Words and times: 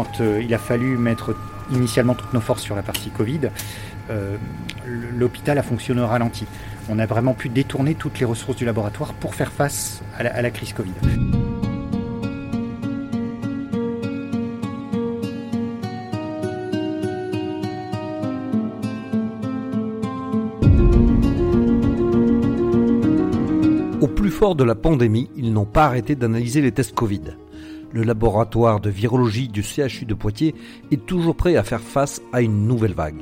Quand 0.00 0.22
euh, 0.22 0.40
il 0.42 0.54
a 0.54 0.58
fallu 0.58 0.96
mettre 0.96 1.36
initialement 1.70 2.14
toutes 2.14 2.32
nos 2.32 2.40
forces 2.40 2.62
sur 2.62 2.74
la 2.74 2.80
partie 2.80 3.10
Covid, 3.10 3.50
euh, 4.08 4.38
l'hôpital 4.86 5.58
a 5.58 5.62
fonctionné 5.62 6.00
au 6.00 6.06
ralenti. 6.06 6.46
On 6.88 6.98
a 6.98 7.04
vraiment 7.04 7.34
pu 7.34 7.50
détourner 7.50 7.94
toutes 7.94 8.18
les 8.18 8.24
ressources 8.24 8.56
du 8.56 8.64
laboratoire 8.64 9.12
pour 9.12 9.34
faire 9.34 9.52
face 9.52 10.00
à 10.16 10.22
la, 10.22 10.34
à 10.34 10.40
la 10.40 10.50
crise 10.50 10.72
Covid. 10.72 10.94
Au 24.00 24.06
plus 24.06 24.30
fort 24.30 24.54
de 24.54 24.64
la 24.64 24.74
pandémie, 24.74 25.28
ils 25.36 25.52
n'ont 25.52 25.66
pas 25.66 25.84
arrêté 25.84 26.14
d'analyser 26.14 26.62
les 26.62 26.72
tests 26.72 26.94
Covid. 26.94 27.20
Le 27.92 28.02
laboratoire 28.04 28.80
de 28.80 28.88
virologie 28.88 29.48
du 29.48 29.62
CHU 29.62 30.04
de 30.04 30.14
Poitiers 30.14 30.54
est 30.92 31.06
toujours 31.06 31.34
prêt 31.34 31.56
à 31.56 31.64
faire 31.64 31.80
face 31.80 32.22
à 32.32 32.40
une 32.40 32.66
nouvelle 32.66 32.94
vague. 32.94 33.20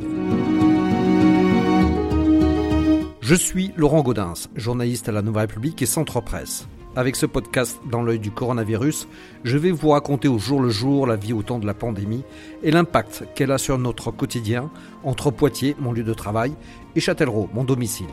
Je 3.21 3.35
suis 3.35 3.73
Laurent 3.77 4.03
Gaudens, 4.03 4.49
journaliste 4.57 5.09
à 5.09 5.13
la 5.13 5.23
Nouvelle 5.23 5.47
République 5.47 5.81
et 5.81 5.87
Centre 5.87 6.21
Presse. 6.21 6.69
Avec 6.97 7.17
ce 7.17 7.27
podcast 7.27 7.79
dans 7.91 8.03
l'œil 8.03 8.19
du 8.19 8.31
coronavirus, 8.31 9.09
je 9.45 9.57
vais 9.57 9.71
vous 9.71 9.91
raconter 9.91 10.29
au 10.29 10.39
jour 10.39 10.61
le 10.61 10.71
jour 10.71 11.07
la 11.07 11.17
vie 11.17 11.33
au 11.33 11.43
temps 11.43 11.59
de 11.59 11.67
la 11.67 11.75
pandémie 11.75 12.25
et 12.63 12.71
l'impact 12.71 13.25
qu'elle 13.35 13.53
a 13.53 13.59
sur 13.59 13.79
notre 13.79 14.11
quotidien 14.11 14.71
entre 15.05 15.31
Poitiers, 15.31 15.77
mon 15.79 15.93
lieu 15.93 16.05
de 16.05 16.15
travail, 16.15 16.55
et 16.97 17.01
Châtellerault, 17.01 17.49
mon 17.55 17.65
domicile. 17.65 18.07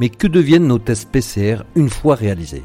Mais 0.00 0.08
que 0.08 0.26
deviennent 0.26 0.66
nos 0.66 0.78
tests 0.78 1.10
PCR 1.10 1.62
une 1.76 1.90
fois 1.90 2.14
réalisés? 2.14 2.64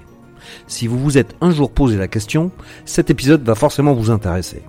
Si 0.68 0.88
vous 0.88 0.98
vous 0.98 1.18
êtes 1.18 1.36
un 1.42 1.52
jour 1.52 1.70
posé 1.70 1.98
la 1.98 2.08
question, 2.08 2.50
cet 2.86 3.10
épisode 3.10 3.44
va 3.44 3.56
forcément 3.56 3.94
vous 3.94 4.10
intéresser. 4.10 4.64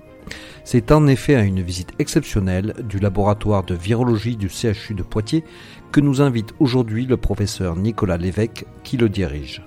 C'est 0.65 0.91
en 0.91 1.07
effet 1.07 1.35
à 1.35 1.43
une 1.43 1.61
visite 1.61 1.93
exceptionnelle 1.97 2.73
du 2.83 2.99
laboratoire 2.99 3.63
de 3.63 3.73
virologie 3.73 4.35
du 4.35 4.49
CHU 4.49 4.95
de 4.95 5.03
Poitiers 5.03 5.45
que 5.93 6.01
nous 6.01 6.21
invite 6.21 6.53
aujourd'hui 6.59 7.05
le 7.05 7.15
professeur 7.15 7.77
Nicolas 7.77 8.17
Lévesque 8.17 8.65
qui 8.83 8.97
le 8.97 9.07
dirige. 9.07 9.63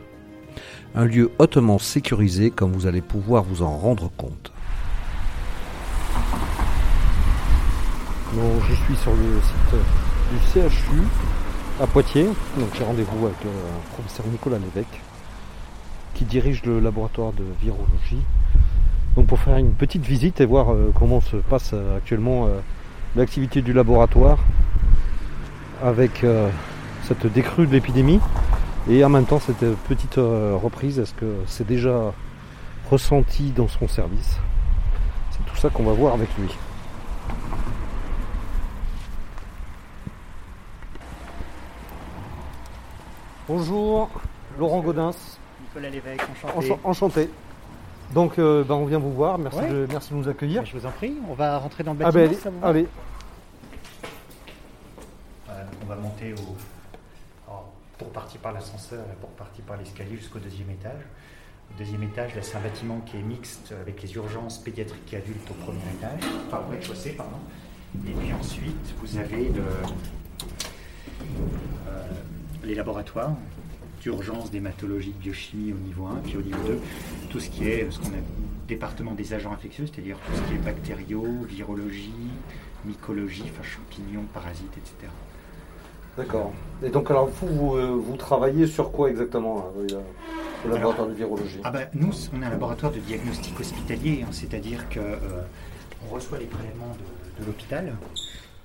Un 0.94 1.06
lieu 1.06 1.30
hautement 1.38 1.78
sécurisé 1.78 2.50
comme 2.50 2.72
vous 2.72 2.86
allez 2.86 3.00
pouvoir 3.00 3.44
vous 3.44 3.62
en 3.62 3.78
rendre 3.78 4.10
compte. 4.18 4.52
Donc, 8.34 8.62
je 8.68 8.74
suis 8.74 8.96
sur 8.96 9.12
le 9.12 9.40
site 9.40 9.80
du 10.30 10.68
CHU 10.68 11.00
à 11.80 11.86
Poitiers. 11.86 12.26
Donc 12.58 12.68
j'ai 12.76 12.84
rendez-vous 12.84 13.26
avec 13.26 13.42
le 13.42 13.50
professeur 13.94 14.26
Nicolas 14.26 14.58
Lévesque 14.58 15.00
qui 16.14 16.24
dirige 16.24 16.62
le 16.64 16.78
laboratoire 16.78 17.32
de 17.32 17.44
virologie. 17.60 18.22
Donc 19.16 19.26
pour 19.26 19.38
faire 19.38 19.56
une 19.56 19.72
petite 19.72 20.04
visite 20.04 20.40
et 20.40 20.44
voir 20.44 20.72
euh, 20.72 20.92
comment 20.94 21.20
se 21.20 21.36
passe 21.36 21.70
euh, 21.72 21.96
actuellement 21.96 22.46
euh, 22.46 22.60
l'activité 23.16 23.62
du 23.62 23.72
laboratoire 23.72 24.38
avec 25.82 26.26
cette 27.04 27.26
décrue 27.26 27.66
de 27.66 27.72
l'épidémie 27.72 28.20
et 28.90 29.02
en 29.02 29.08
même 29.08 29.24
temps 29.24 29.40
cette 29.40 29.64
petite 29.88 30.16
reprise. 30.16 30.98
Est-ce 30.98 31.14
que 31.14 31.36
c'est 31.46 31.66
déjà 31.66 32.12
ressenti 32.90 33.50
dans 33.52 33.66
son 33.66 33.88
service? 33.88 34.38
C'est 35.30 35.42
tout 35.50 35.56
ça 35.56 35.70
qu'on 35.70 35.84
va 35.84 35.94
voir 35.94 36.12
avec 36.12 36.28
lui. 36.38 36.50
Bonjour, 43.50 44.08
Laurent 44.60 44.80
Gaudens. 44.80 45.10
Nicolas 45.60 45.90
Lévesque, 45.90 46.22
enchanté. 46.46 46.76
Enchanté. 46.84 47.30
Donc 48.14 48.38
euh, 48.38 48.62
ben, 48.62 48.76
on 48.76 48.84
vient 48.84 49.00
vous 49.00 49.12
voir, 49.12 49.38
merci, 49.38 49.58
de, 49.58 49.88
merci 49.90 50.12
de 50.12 50.18
nous 50.18 50.28
accueillir. 50.28 50.64
Je 50.64 50.78
vous 50.78 50.86
en 50.86 50.92
prie, 50.92 51.14
on 51.28 51.34
va 51.34 51.58
rentrer 51.58 51.82
dans 51.82 51.94
le 51.94 51.98
Ah 52.00 52.12
bâtiment. 52.12 52.22
ben, 52.22 52.28
allez, 52.30 52.36
ça 52.40 52.50
vous 52.50 52.60
va 52.60 52.68
allez. 52.68 52.86
Voilà, 55.46 55.64
on 55.82 55.86
va 55.86 55.96
monter 55.96 56.32
au, 56.34 56.54
alors, 57.48 57.72
pour 57.98 58.10
partir 58.10 58.40
par 58.40 58.52
l'ascenseur 58.52 59.00
et 59.00 59.16
pour 59.20 59.30
partir 59.30 59.64
par 59.64 59.76
l'escalier 59.78 60.16
jusqu'au 60.16 60.38
deuxième 60.38 60.70
étage. 60.70 61.02
Au 61.74 61.78
deuxième 61.78 62.04
étage, 62.04 62.36
là, 62.36 62.42
c'est 62.42 62.56
un 62.56 62.60
bâtiment 62.60 63.00
qui 63.04 63.16
est 63.16 63.22
mixte 63.22 63.74
avec 63.82 64.00
les 64.00 64.14
urgences 64.14 64.58
pédiatriques 64.58 65.12
et 65.12 65.16
adultes 65.16 65.50
au 65.50 65.54
premier 65.54 65.80
étage, 65.98 66.20
enfin 66.46 66.62
au 66.68 66.70
rez-de-chaussée, 66.70 67.14
pardon. 67.14 67.38
Et 68.06 68.12
puis 68.12 68.32
ensuite, 68.32 68.94
vous 69.00 69.18
avez 69.18 69.48
le, 69.48 69.62
euh, 71.88 72.02
les 72.64 72.74
laboratoires 72.74 73.32
d'urgence, 74.00 74.50
d'hématologie, 74.50 75.12
de 75.12 75.22
biochimie 75.22 75.72
au 75.72 75.76
niveau 75.76 76.06
1, 76.06 76.16
puis 76.24 76.36
au 76.36 76.42
niveau 76.42 76.62
2, 76.66 76.78
tout 77.28 77.40
ce 77.40 77.50
qui 77.50 77.68
est 77.68 77.90
ce 77.90 77.98
qu'on 77.98 78.08
a 78.08 78.20
département 78.66 79.12
des 79.12 79.34
agents 79.34 79.52
infectieux, 79.52 79.86
c'est-à-dire 79.86 80.16
tout 80.26 80.32
ce 80.34 80.42
qui 80.48 80.54
est 80.54 80.64
bactériaux, 80.64 81.26
virologie, 81.46 82.30
mycologie, 82.84 83.44
enfin 83.44 83.62
champignons, 83.62 84.24
parasites, 84.32 84.76
etc. 84.76 85.12
D'accord. 86.16 86.52
Et 86.82 86.88
donc 86.88 87.10
alors 87.10 87.28
vous, 87.28 87.46
vous, 87.46 87.76
euh, 87.76 88.00
vous 88.02 88.16
travaillez 88.16 88.66
sur 88.66 88.90
quoi 88.90 89.10
exactement 89.10 89.56
là, 89.56 89.64
oui, 89.76 89.86
là, 89.88 89.98
le 90.66 90.74
laboratoire 90.74 91.08
de 91.08 91.14
virologie? 91.14 91.60
Ah 91.64 91.70
ben, 91.70 91.88
nous, 91.94 92.12
on 92.34 92.42
a 92.42 92.46
un 92.46 92.50
laboratoire 92.50 92.92
de 92.92 92.98
diagnostic 92.98 93.58
hospitalier, 93.58 94.22
hein, 94.22 94.28
c'est-à-dire 94.32 94.88
que 94.88 94.98
euh, 94.98 95.42
on 96.06 96.14
reçoit 96.14 96.38
les 96.38 96.46
prélèvements 96.46 96.96
de, 97.38 97.42
de 97.42 97.46
l'hôpital. 97.46 97.92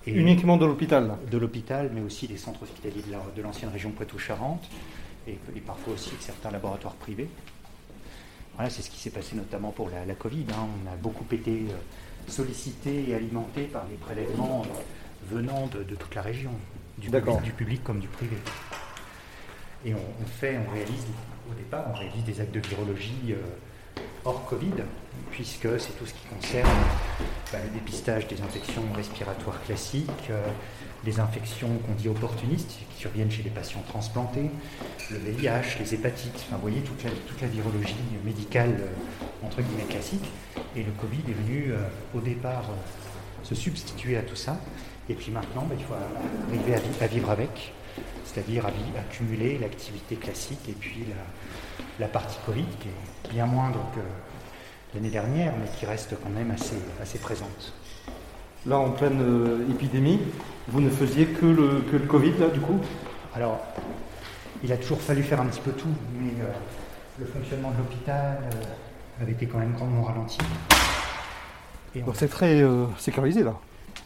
Et- 0.07 0.11
Uniquement 0.11 0.57
de 0.57 0.65
l'hôpital 0.65 1.17
de 1.31 1.37
l'hôpital, 1.37 1.91
mais 1.93 2.01
aussi 2.01 2.27
des 2.27 2.37
centres 2.37 2.63
hospitaliers 2.63 3.01
de 3.07 3.11
la- 3.11 3.23
de 3.35 3.41
l'ancienne 3.41 3.71
région 3.71 3.91
Poitou-Charentes, 3.91 4.69
et, 5.27 5.37
et 5.55 5.59
parfois 5.61 5.93
aussi 5.95 6.09
avec 6.09 6.21
certains 6.21 6.51
laboratoires 6.51 6.93
privés. 6.95 7.27
Voilà, 8.55 8.69
c'est 8.69 8.81
ce 8.81 8.89
qui 8.89 8.99
s'est 8.99 9.09
passé 9.09 9.35
notamment 9.35 9.71
pour 9.71 9.89
la, 9.89 10.05
la 10.05 10.15
Covid. 10.15 10.45
hein. 10.51 10.67
On 10.85 10.91
a 10.91 10.95
beaucoup 10.95 11.25
été 11.33 11.51
euh, 11.69 11.75
sollicité 12.31 13.09
et 13.09 13.15
alimenté 13.15 13.63
par 13.63 13.85
les 13.89 13.95
prélèvements 13.97 14.63
euh, 14.65 15.35
venant 15.35 15.67
de, 15.67 15.83
de 15.83 15.95
toute 15.95 16.13
la 16.15 16.21
région, 16.21 16.51
du 16.97 17.09
public, 17.09 17.41
du 17.43 17.51
public 17.51 17.83
comme 17.83 17.99
du 17.99 18.07
privé. 18.07 18.37
Et 19.85 19.93
on, 19.93 19.97
on 19.97 20.25
fait, 20.25 20.57
on 20.65 20.71
réalise, 20.71 21.05
au 21.51 21.53
départ, 21.55 21.85
on 21.93 21.97
réalise 21.97 22.23
des 22.23 22.39
actes 22.39 22.53
de 22.53 22.59
virologie 22.61 23.31
euh, 23.31 23.35
hors 24.25 24.43
Covid, 24.45 24.73
puisque 25.31 25.79
c'est 25.79 25.97
tout 25.97 26.05
ce 26.05 26.13
qui 26.13 26.25
concerne 26.27 26.69
bah, 27.51 27.59
le 27.63 27.69
dépistage 27.69 28.27
des 28.27 28.41
infections 28.41 28.81
respiratoires 28.95 29.61
classiques, 29.63 30.09
euh, 30.31 30.41
les 31.05 31.19
infections 31.19 31.69
qu'on 31.85 31.93
dit 31.93 32.09
opportunistes, 32.09 32.79
qui 32.89 33.01
surviennent 33.01 33.29
chez 33.29 33.43
les 33.43 33.51
patients 33.51 33.83
transplantés, 33.87 34.49
le 35.11 35.17
VIH, 35.17 35.79
les 35.79 35.93
hépatites, 35.93 36.35
enfin, 36.47 36.55
vous 36.55 36.63
voyez 36.63 36.81
toute 36.81 37.03
la, 37.41 37.47
virologie 37.47 37.95
médicale, 38.25 38.75
euh, 38.79 39.45
entre 39.45 39.61
guillemets, 39.61 39.83
classique. 39.83 40.25
Et 40.75 40.83
le 40.83 40.91
Covid 40.91 41.21
est 41.29 41.33
venu 41.33 41.71
euh, 41.71 41.77
au 42.15 42.19
départ 42.19 42.65
se 43.43 43.53
substituer 43.53 44.17
à 44.17 44.23
tout 44.23 44.35
ça. 44.35 44.59
Et 45.07 45.13
puis 45.13 45.31
maintenant, 45.31 45.67
bah, 45.69 45.75
il 45.77 45.85
faut 45.85 45.93
arriver 45.93 46.81
à 46.99 47.07
vivre 47.07 47.29
avec, 47.29 47.73
c'est-à-dire 48.25 48.65
à, 48.65 48.69
vi- 48.71 48.97
à 48.97 49.03
cumuler 49.13 49.57
l'activité 49.57 50.15
classique 50.15 50.67
et 50.69 50.73
puis 50.73 51.05
la, 51.09 52.05
la 52.05 52.07
partie 52.07 52.37
Covid, 52.45 52.65
qui 52.79 52.87
est 52.89 53.31
bien 53.31 53.45
moindre 53.45 53.79
que 53.95 54.01
l'année 54.95 55.09
dernière, 55.09 55.53
mais 55.59 55.67
qui 55.77 55.85
reste 55.85 56.15
quand 56.23 56.29
même 56.29 56.51
assez, 56.51 56.77
assez 57.01 57.17
présente. 57.19 57.73
Là 58.65 58.77
en 58.77 58.91
pleine 58.91 59.21
euh, 59.21 59.69
épidémie, 59.69 60.19
vous 60.67 60.81
ne 60.81 60.89
faisiez 60.89 61.27
que 61.27 61.45
le, 61.45 61.81
que 61.91 61.97
le 61.97 62.05
Covid 62.07 62.33
là 62.39 62.47
du 62.47 62.59
coup? 62.59 62.79
Alors, 63.35 63.59
il 64.63 64.71
a 64.71 64.77
toujours 64.77 65.01
fallu 65.01 65.21
faire 65.21 65.41
un 65.41 65.45
petit 65.45 65.61
peu 65.61 65.71
tout, 65.71 65.93
mais 66.19 66.31
euh, 66.41 66.47
le 67.19 67.25
fonctionnement 67.25 67.71
de 67.71 67.77
l'hôpital 67.77 68.39
euh, 68.43 69.21
avait 69.21 69.33
été 69.33 69.45
quand 69.45 69.59
même 69.59 69.73
grandement 69.73 70.03
ralenti. 70.03 70.37
On, 72.05 72.13
c'est 72.13 72.27
très 72.27 72.61
euh, 72.61 72.87
sécurisé 72.97 73.43
là, 73.43 73.53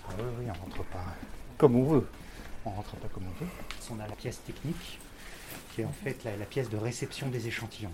Ah 0.07 0.11
oui, 0.19 0.25
oui, 0.39 0.45
on 0.49 0.63
rentre 0.63 0.83
pas, 0.89 0.99
comme 1.57 1.75
on 1.75 1.83
veut. 1.85 2.07
On 2.65 2.69
rentre 2.71 2.95
pas 2.97 3.07
comme 3.07 3.23
on 3.25 3.43
veut. 3.43 3.49
On 3.91 3.99
a 3.99 4.07
la 4.07 4.15
pièce 4.15 4.41
technique, 4.43 4.99
qui 5.73 5.81
est 5.81 5.85
en 5.85 5.91
fait 5.91 6.23
la, 6.23 6.35
la 6.37 6.45
pièce 6.45 6.69
de 6.69 6.77
réception 6.77 7.27
des 7.29 7.47
échantillons. 7.47 7.91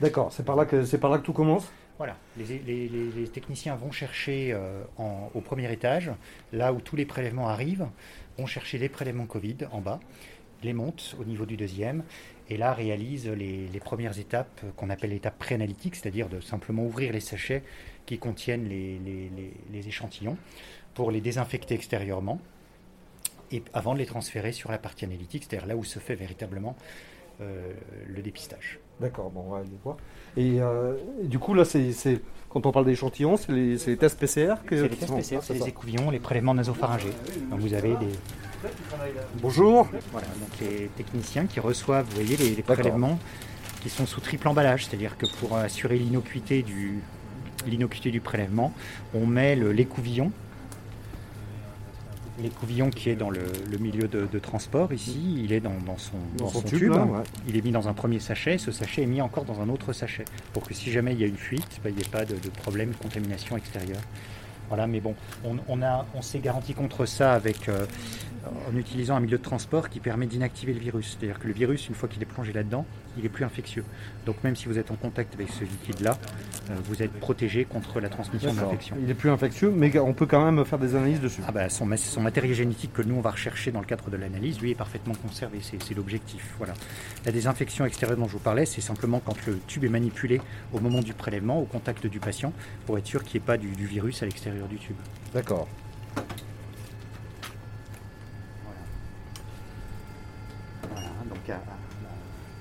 D'accord, 0.00 0.32
c'est 0.32 0.44
par 0.44 0.56
là 0.56 0.64
que 0.64 0.84
c'est 0.84 0.98
par 0.98 1.10
là 1.10 1.18
que 1.18 1.24
tout 1.24 1.32
commence? 1.32 1.70
Voilà, 1.98 2.16
les, 2.36 2.44
les- 2.44 2.88
les- 2.88 3.10
les 3.12 3.28
techniciens 3.28 3.76
vont 3.76 3.92
chercher 3.92 4.52
euh, 4.52 4.82
en- 4.96 5.30
au 5.34 5.40
premier 5.40 5.70
étage, 5.72 6.10
là 6.52 6.72
où 6.72 6.80
tous 6.80 6.96
les 6.96 7.04
prélèvements 7.06 7.48
arrivent, 7.48 7.86
vont 8.38 8.46
chercher 8.46 8.78
les 8.78 8.88
prélèvements 8.88 9.26
Covid 9.26 9.58
en 9.70 9.80
bas, 9.80 10.00
les 10.62 10.72
montent 10.72 11.14
au 11.20 11.24
niveau 11.24 11.44
du 11.46 11.56
deuxième, 11.56 12.02
et 12.48 12.56
là 12.56 12.72
réalisent 12.72 13.28
les, 13.28 13.68
les 13.68 13.80
premières 13.80 14.18
étapes 14.18 14.60
euh, 14.64 14.70
qu'on 14.76 14.90
appelle 14.90 15.10
l'étape 15.10 15.38
préanalytique, 15.38 15.94
c'est-à-dire 15.94 16.28
de 16.28 16.40
simplement 16.40 16.84
ouvrir 16.84 17.12
les 17.12 17.20
sachets 17.20 17.62
qui 18.06 18.18
contiennent 18.18 18.68
les, 18.68 18.98
les- 18.98 19.30
les- 19.36 19.54
les 19.70 19.88
échantillons 19.88 20.36
pour 20.94 21.10
les 21.10 21.20
désinfecter 21.20 21.74
extérieurement, 21.74 22.40
et 23.52 23.62
avant 23.74 23.94
de 23.94 23.98
les 23.98 24.06
transférer 24.06 24.52
sur 24.52 24.70
la 24.70 24.78
partie 24.78 25.04
analytique, 25.04 25.44
c'est-à-dire 25.48 25.68
là 25.68 25.76
où 25.76 25.84
se 25.84 25.98
fait 25.98 26.14
véritablement 26.14 26.76
euh, 27.40 27.72
le 28.06 28.22
dépistage. 28.22 28.78
D'accord, 29.00 29.30
bon, 29.30 29.44
on 29.46 29.50
va 29.52 29.58
aller 29.58 29.68
voir. 29.82 29.96
Et, 30.36 30.60
euh, 30.60 30.94
du 31.24 31.38
coup, 31.38 31.54
là, 31.54 31.64
c'est, 31.64 31.92
quand 32.48 32.66
on 32.66 32.72
parle 32.72 32.86
d'échantillons, 32.86 33.36
c'est 33.36 33.52
les, 33.52 33.96
tests 33.96 34.18
PCR 34.18 34.54
que, 34.66 34.76
C'est 34.76 34.88
les 34.88 34.96
tests 34.96 35.14
PCR, 35.14 35.36
ah, 35.38 35.42
c'est 35.42 35.54
les 35.54 35.68
écouvillons, 35.68 36.10
les 36.10 36.20
prélèvements 36.20 36.54
nasopharyngés. 36.54 37.12
Donc 37.50 37.60
vous 37.60 37.74
avez 37.74 37.90
des, 37.96 38.12
Bonjour. 39.40 39.88
voilà, 40.12 40.28
donc 40.28 40.60
les 40.60 40.86
techniciens 40.96 41.46
qui 41.46 41.58
reçoivent, 41.58 42.06
vous 42.06 42.14
voyez, 42.14 42.36
les, 42.36 42.54
les 42.54 42.62
prélèvements 42.62 43.18
qui 43.82 43.90
sont 43.90 44.06
sous 44.06 44.20
triple 44.20 44.46
emballage, 44.46 44.86
c'est-à-dire 44.86 45.18
que 45.18 45.26
pour 45.40 45.56
assurer 45.56 45.98
l'innocuité 45.98 46.62
du, 46.62 47.00
l'innocuité 47.66 48.10
du 48.10 48.20
prélèvement, 48.20 48.72
on 49.14 49.26
met 49.26 49.56
l'écouvillon, 49.56 50.30
l'écouvillon 52.40 52.90
qui 52.90 53.10
est 53.10 53.16
dans 53.16 53.30
le, 53.30 53.42
milieu 53.78 54.08
de, 54.08 54.38
transport 54.38 54.92
ici, 54.92 55.36
il 55.38 55.52
est 55.52 55.60
dans, 55.60 55.72
son, 55.98 56.62
tube, 56.62 56.94
il 57.46 57.56
est 57.56 57.62
mis 57.62 57.72
dans 57.72 57.88
un 57.88 57.92
premier 57.92 58.20
sachet, 58.20 58.58
ce 58.58 58.72
sachet 58.72 59.02
est 59.02 59.06
mis 59.06 59.20
encore 59.20 59.44
dans 59.44 59.60
un 59.60 59.68
autre 59.68 59.92
sachet, 59.92 60.24
pour 60.52 60.62
que 60.62 60.74
si 60.74 60.90
jamais 60.90 61.12
il 61.12 61.20
y 61.20 61.24
a 61.24 61.26
une 61.26 61.36
fuite, 61.36 61.80
bah, 61.82 61.90
il 61.90 61.96
n'y 61.96 62.02
ait 62.02 62.10
pas 62.10 62.24
de, 62.24 62.34
de 62.34 62.48
problème 62.48 62.90
de 62.90 62.96
contamination 62.96 63.56
extérieure. 63.56 64.00
Voilà, 64.68 64.86
mais 64.86 65.00
bon, 65.00 65.14
on, 65.44 65.82
a, 65.82 66.06
on 66.14 66.22
s'est 66.22 66.38
garanti 66.38 66.72
contre 66.72 67.04
ça 67.04 67.34
avec, 67.34 67.68
euh, 67.68 67.84
en 68.44 68.76
utilisant 68.76 69.16
un 69.16 69.20
milieu 69.20 69.38
de 69.38 69.42
transport 69.42 69.88
qui 69.88 70.00
permet 70.00 70.26
d'inactiver 70.26 70.72
le 70.72 70.80
virus. 70.80 71.16
C'est-à-dire 71.18 71.38
que 71.38 71.46
le 71.46 71.52
virus, 71.52 71.88
une 71.88 71.94
fois 71.94 72.08
qu'il 72.08 72.22
est 72.22 72.26
plongé 72.26 72.52
là-dedans, 72.52 72.86
il 73.16 73.24
est 73.24 73.28
plus 73.28 73.44
infectieux. 73.44 73.84
Donc 74.26 74.42
même 74.42 74.56
si 74.56 74.66
vous 74.66 74.78
êtes 74.78 74.90
en 74.90 74.96
contact 74.96 75.34
avec 75.34 75.48
ce 75.50 75.64
liquide-là, 75.64 76.18
euh, 76.70 76.74
vous 76.84 77.02
êtes 77.02 77.12
protégé 77.12 77.64
contre 77.64 78.00
la 78.00 78.08
transmission 78.08 78.52
de 78.52 78.60
l'infection. 78.60 78.96
Il 79.00 79.10
est 79.10 79.14
plus 79.14 79.30
infectieux, 79.30 79.70
mais 79.70 79.96
on 79.98 80.14
peut 80.14 80.26
quand 80.26 80.44
même 80.44 80.64
faire 80.64 80.78
des 80.78 80.94
analyses 80.94 81.20
dessus. 81.20 81.42
Ah 81.46 81.52
bah, 81.52 81.68
son, 81.68 81.88
son 81.96 82.20
matériel 82.20 82.54
génétique 82.54 82.92
que 82.92 83.02
nous 83.02 83.14
on 83.14 83.20
va 83.20 83.30
rechercher 83.30 83.70
dans 83.70 83.80
le 83.80 83.86
cadre 83.86 84.10
de 84.10 84.16
l'analyse, 84.16 84.60
lui 84.60 84.70
est 84.70 84.76
parfaitement 84.76 85.14
conservé. 85.14 85.60
C'est 85.62 85.94
l'objectif. 85.94 86.54
Voilà. 86.58 86.74
La 87.24 87.32
désinfection 87.32 87.84
extérieure 87.84 88.18
dont 88.18 88.26
je 88.26 88.32
vous 88.32 88.38
parlais, 88.38 88.66
c'est 88.66 88.80
simplement 88.80 89.20
quand 89.24 89.46
le 89.46 89.58
tube 89.66 89.84
est 89.84 89.88
manipulé 89.88 90.40
au 90.72 90.80
moment 90.80 91.00
du 91.00 91.12
prélèvement, 91.12 91.60
au 91.60 91.64
contact 91.64 92.06
du 92.06 92.20
patient, 92.20 92.52
pour 92.86 92.98
être 92.98 93.06
sûr 93.06 93.22
qu'il 93.22 93.40
n'y 93.40 93.44
ait 93.44 93.46
pas 93.46 93.56
du, 93.56 93.68
du 93.68 93.86
virus 93.86 94.22
à 94.22 94.26
l'extérieur 94.26 94.66
du 94.68 94.76
tube. 94.76 94.96
D'accord. 95.34 95.68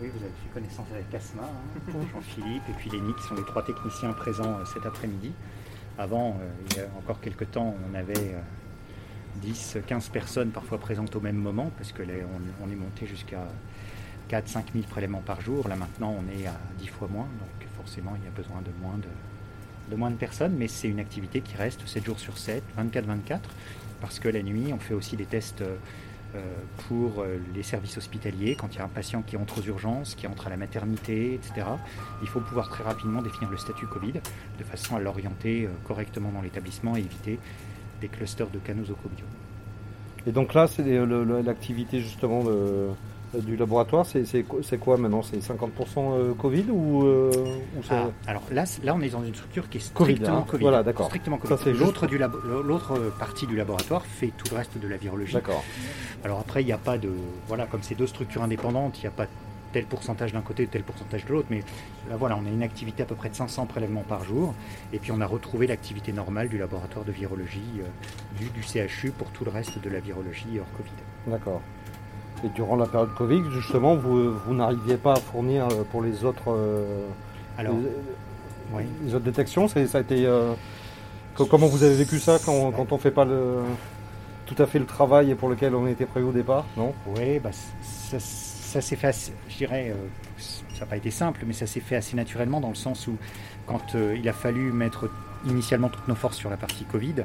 Oui, 0.02 0.10
vous 0.10 0.24
avez 0.24 0.34
fait 0.34 0.54
connaissance 0.54 0.88
avec 0.92 1.14
Asma, 1.14 1.44
hein, 1.44 1.92
Jean-Philippe 2.14 2.64
et 2.70 2.74
puis 2.74 2.90
Lénie, 2.90 3.14
qui 3.14 3.24
sont 3.24 3.36
les 3.36 3.44
trois 3.44 3.64
techniciens 3.64 4.14
présents 4.14 4.58
euh, 4.60 4.66
cet 4.66 4.86
après-midi. 4.88 5.32
Avant, 6.00 6.40
euh, 6.42 6.50
il 6.72 6.78
y 6.78 6.80
a 6.80 6.86
encore 6.98 7.22
quelques 7.22 7.52
temps, 7.52 7.76
on 7.88 7.94
avait 7.94 8.36
10, 9.36 9.76
euh, 9.76 9.82
15 9.86 10.10
personnes 10.10 10.50
parfois 10.50 10.80
présentes 10.80 11.16
au 11.16 11.20
même 11.20 11.36
moment, 11.36 11.70
parce 11.78 11.92
que 11.92 12.02
on, 12.02 12.72
est 12.72 12.76
monté 12.76 13.06
jusqu'à 13.06 13.46
4 14.30 14.48
5 14.48 14.74
000 14.74 14.86
prélèvements 14.90 15.22
par 15.24 15.42
jour. 15.42 15.68
Là 15.68 15.76
maintenant, 15.76 16.16
on 16.18 16.40
est 16.40 16.48
à 16.48 16.58
10 16.80 16.88
fois 16.88 17.08
moins, 17.08 17.28
donc 17.40 17.70
forcément, 17.78 18.14
il 18.18 18.26
y 18.26 18.28
a 18.28 18.32
besoin 18.32 18.62
de 18.62 18.72
moins 19.96 20.10
de, 20.10 20.16
personnes, 20.16 20.56
mais 20.58 20.68
c'est 20.68 20.88
une 20.88 21.00
activité 21.00 21.42
qui 21.42 21.56
reste 21.56 21.88
7 21.88 22.04
jours 22.04 22.20
sur 22.20 22.40
7, 22.40 22.64
24-24, 22.80 23.42
parce 24.00 24.20
que 24.20 24.30
la 24.30 24.42
nuit, 24.42 24.74
on 24.74 24.80
fait 24.80 24.96
aussi 24.96 25.16
des 25.16 25.26
tests 25.26 25.64
pour 26.88 27.22
euh, 27.22 27.38
les 27.54 27.64
services 27.64 27.98
hospitaliers, 27.98 28.56
quand 28.56 28.74
il 28.74 28.78
y 28.78 28.82
a 28.82 28.86
un 28.86 28.90
patient 28.90 29.22
qui 29.22 29.38
entre 29.38 29.60
aux 29.60 29.64
urgences, 29.64 30.16
qui 30.16 30.28
entre 30.28 30.48
à 30.48 30.50
la 30.50 30.58
maternité, 30.58 31.34
etc. 31.34 31.68
Il 32.22 32.28
faut 32.28 32.40
pouvoir 32.40 32.70
très 32.70 32.84
rapidement 32.84 33.22
définir 33.22 33.50
le 33.50 33.58
statut 33.58 33.86
Covid 33.88 34.14
de 34.14 34.64
façon 34.64 34.96
à 34.96 35.00
l'orienter 35.00 35.66
euh, 35.66 35.70
correctement 35.88 36.32
dans 36.32 36.42
l'établissement 36.42 36.96
et 36.96 37.00
éviter 37.00 37.40
des 38.00 38.08
clusters 38.08 38.50
de 38.50 38.60
canaux 38.60 38.82
nosocomiaux. 38.82 39.26
Et 40.26 40.32
donc 40.32 40.54
là, 40.54 40.68
c'est 40.68 40.84
l'activité 41.44 42.00
justement 42.00 42.44
de, 42.44 42.90
du 43.40 43.56
laboratoire, 43.56 44.06
c'est 44.06 44.78
quoi 44.80 44.98
maintenant? 44.98 45.22
C'est 45.22 45.38
50% 45.38 45.70
euh, 45.98 46.34
Covid 46.34 46.66
ou, 46.70 47.04
euh, 47.06 47.32
ah, 47.90 48.10
Alors 48.28 48.44
là, 48.52 48.66
là, 48.84 48.94
on 48.96 49.02
est 49.02 49.10
dans 49.10 49.24
une 49.24 49.34
structure 49.34 49.70
qui 49.70 49.78
est 49.78 49.82
strictement 49.82 50.40
hein. 50.40 50.46
Covid. 50.48 50.64
Voilà, 50.64 50.84
d'accord. 50.84 51.08
Strictement 51.08 51.38
Covid. 51.38 51.72
L'autre 51.74 53.12
partie 53.18 53.48
du 53.48 53.56
laboratoire 53.56 54.06
fait 54.06 54.32
tout 54.38 54.48
le 54.52 54.58
reste 54.58 54.78
de 54.78 54.88
la 54.88 54.98
virologie. 54.98 55.34
D'accord. 55.34 55.64
Alors 56.24 56.40
après, 56.40 56.62
il 56.62 56.66
n'y 56.66 56.74
a 56.74 56.78
pas 56.78 56.98
de. 56.98 57.12
Voilà, 57.48 57.66
comme 57.66 57.84
c'est 57.84 57.96
deux 57.96 58.08
structures 58.08 58.44
indépendantes, 58.44 58.98
il 59.00 59.02
n'y 59.02 59.08
a 59.08 59.12
pas 59.12 59.28
tel 59.72 59.86
pourcentage 59.86 60.34
d'un 60.34 60.42
côté, 60.42 60.68
tel 60.68 60.84
pourcentage 60.84 61.26
de 61.26 61.32
l'autre, 61.32 61.48
mais 61.50 61.64
là 62.10 62.18
voilà, 62.18 62.38
on 62.38 62.46
a 62.46 62.50
une 62.50 62.64
activité 62.64 63.04
à 63.04 63.06
peu 63.06 63.16
près 63.16 63.30
de 63.30 63.36
500 63.36 63.66
prélèvements 63.68 64.04
par 64.04 64.24
jour, 64.24 64.54
et 64.94 65.00
puis 65.00 65.12
on 65.12 65.22
a 65.22 65.26
retrouvé 65.26 65.68
l'activité 65.68 66.12
normale 66.12 66.50
du 66.50 66.58
laboratoire 66.58 67.06
de 67.06 67.12
virologie 67.12 67.80
euh, 67.80 68.38
du, 68.38 68.50
du 68.50 68.62
CHU 68.64 69.12
pour 69.12 69.30
tout 69.32 69.46
le 69.46 69.52
reste 69.52 69.80
de 69.80 69.90
la 69.90 70.00
virologie 70.00 70.60
hors 70.60 70.72
Covid. 70.78 70.92
D'accord. 71.28 71.62
Et 72.44 72.50
durant 72.50 72.76
la 72.76 72.88
période 72.88 73.14
Covid, 73.16 73.44
justement, 73.52 73.96
vous, 73.96 74.34
vous 74.34 74.54
n'arriviez 74.54 74.98
pas 74.98 75.14
à 75.14 75.20
fournir 75.20 75.68
euh, 75.68 75.84
pour 75.92 76.02
les 76.02 76.26
autres, 76.26 76.50
euh, 76.52 77.06
Alors, 77.58 77.76
les, 79.06 79.14
autres 79.14 79.26
détections 79.26 79.68
ça 79.68 79.80
a 79.80 80.02
été, 80.02 80.26
euh, 80.26 80.54
Comment 81.36 81.68
vous 81.68 81.84
avez 81.84 81.96
vécu 81.96 82.20
ça 82.20 82.40
quand, 82.44 82.72
quand 82.72 82.92
on 82.92 82.96
ne 82.96 83.02
fait 83.02 83.12
pas 83.12 83.26
le, 83.26 83.60
tout 84.46 84.56
à 84.62 84.66
fait 84.66 84.80
le 84.80 84.86
travail 84.86 85.34
pour 85.36 85.50
lequel 85.50 85.76
on 85.76 85.88
était 85.88 86.06
prévu 86.06 86.28
au 86.28 86.32
départ 86.32 86.66
Non? 86.78 86.94
Oui, 87.16 87.40
bah, 87.40 87.52
ça, 87.82 88.20
s'est 88.20 88.96
fait, 88.96 89.08
assez, 89.08 89.34
je 89.50 89.58
dirais, 89.58 89.94
ça 90.38 90.82
n'a 90.82 90.86
pas 90.88 90.98
été 90.98 91.12
simple, 91.12 91.44
mais 91.46 91.54
ça 91.54 91.68
s'est 91.68 91.80
fait 91.80 91.96
assez 91.96 92.16
naturellement 92.16 92.60
dans 92.60 92.70
le 92.70 92.76
sens 92.76 93.08
où 93.08 93.18
quand 93.66 93.96
il 93.96 94.28
a 94.28 94.34
fallu 94.34 94.72
mettre 94.72 95.10
initialement 95.48 95.90
toutes 95.90 96.08
nos 96.08 96.16
forces 96.16 96.38
sur 96.38 96.50
la 96.50 96.58
partie 96.58 96.84
Covid, 96.86 97.24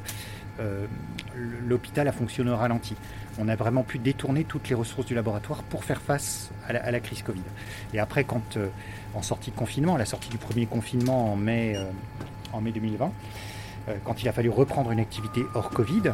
l'hôpital 1.66 2.08
a 2.08 2.12
fonctionné 2.12 2.50
au 2.50 2.56
ralenti 2.56 2.94
on 3.38 3.48
a 3.48 3.56
vraiment 3.56 3.82
pu 3.82 3.98
détourner 3.98 4.44
toutes 4.44 4.68
les 4.68 4.74
ressources 4.74 5.06
du 5.06 5.14
laboratoire 5.14 5.62
pour 5.64 5.84
faire 5.84 6.00
face 6.00 6.50
à 6.68 6.90
la, 6.90 7.00
crise 7.00 7.22
Covid. 7.22 7.42
Et 7.94 7.98
après, 7.98 8.24
quand 8.24 8.56
euh, 8.56 8.68
en 9.14 9.22
sortie 9.22 9.50
de 9.50 9.56
confinement, 9.56 9.94
à 9.94 9.98
la 9.98 10.06
sortie 10.06 10.30
du 10.30 10.38
premier 10.38 10.66
confinement 10.66 11.32
en 11.32 11.36
mai, 11.36 11.74
euh, 11.76 11.84
en 12.52 12.60
mai 12.60 12.72
2020, 12.72 13.12
euh, 13.88 13.96
quand 14.04 14.22
il 14.22 14.28
a 14.28 14.32
fallu 14.32 14.48
reprendre 14.48 14.90
une 14.90 15.00
activité 15.00 15.42
hors 15.54 15.70
Covid, 15.70 16.12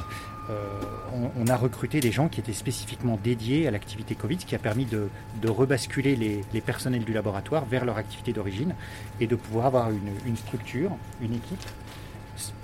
on, 1.38 1.46
a 1.46 1.56
recruté 1.56 2.00
des 2.00 2.12
gens 2.12 2.28
qui 2.28 2.40
étaient 2.40 2.52
spécifiquement 2.52 3.18
dédiés 3.22 3.68
à 3.68 3.70
l'activité 3.70 4.14
Covid, 4.14 4.40
ce 4.40 4.44
qui 4.44 4.54
a 4.54 4.58
permis 4.58 4.84
de, 4.84 5.08
rebasculer 5.48 6.14
les, 6.14 6.60
personnels 6.60 7.04
du 7.04 7.14
laboratoire 7.14 7.64
vers 7.64 7.86
leur 7.86 7.96
activité 7.96 8.34
d'origine 8.34 8.74
et 9.18 9.26
de 9.26 9.34
pouvoir 9.34 9.66
avoir 9.66 9.90
une 9.90 10.36
structure, 10.36 10.90
une 11.22 11.34
équipe 11.34 11.64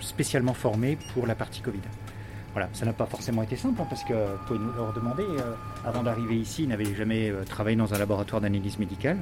spécialement 0.00 0.54
formée 0.54 0.98
pour 1.14 1.26
la 1.26 1.34
partie 1.34 1.62
Covid. 1.62 1.80
Voilà, 2.58 2.72
ça 2.74 2.84
n'a 2.84 2.92
pas 2.92 3.06
forcément 3.06 3.44
été 3.44 3.54
simple, 3.54 3.80
hein, 3.80 3.86
parce 3.88 4.02
que 4.02 4.14
vous 4.14 4.44
pouvez 4.48 4.58
nous 4.58 4.72
leur 4.72 4.92
demander, 4.92 5.22
euh, 5.22 5.54
avant 5.84 6.02
d'arriver 6.02 6.34
ici, 6.34 6.64
ils 6.64 6.68
n'avaient 6.68 6.92
jamais 6.92 7.30
euh, 7.30 7.44
travaillé 7.44 7.76
dans 7.76 7.94
un 7.94 7.98
laboratoire 7.98 8.40
d'analyse 8.40 8.80
médicale. 8.80 9.18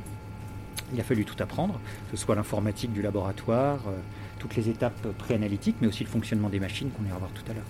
Il 0.95 0.99
a 0.99 1.05
fallu 1.05 1.27
tout 1.27 1.37
apprendre, 1.43 1.75
que 2.11 2.17
ce 2.17 2.25
soit 2.25 2.35
l'informatique 2.35 2.95
du 2.95 3.03
laboratoire, 3.03 3.81
euh, 3.89 3.99
toutes 4.39 4.57
les 4.57 4.71
étapes 4.71 5.07
préanalytiques, 5.19 5.77
mais 5.83 5.87
aussi 5.87 6.03
le 6.03 6.09
fonctionnement 6.09 6.49
des 6.49 6.61
machines 6.61 6.89
qu'on 6.89 7.05
ira 7.05 7.19
voir 7.19 7.31
tout 7.33 7.43
à 7.51 7.53
l'heure. 7.53 7.67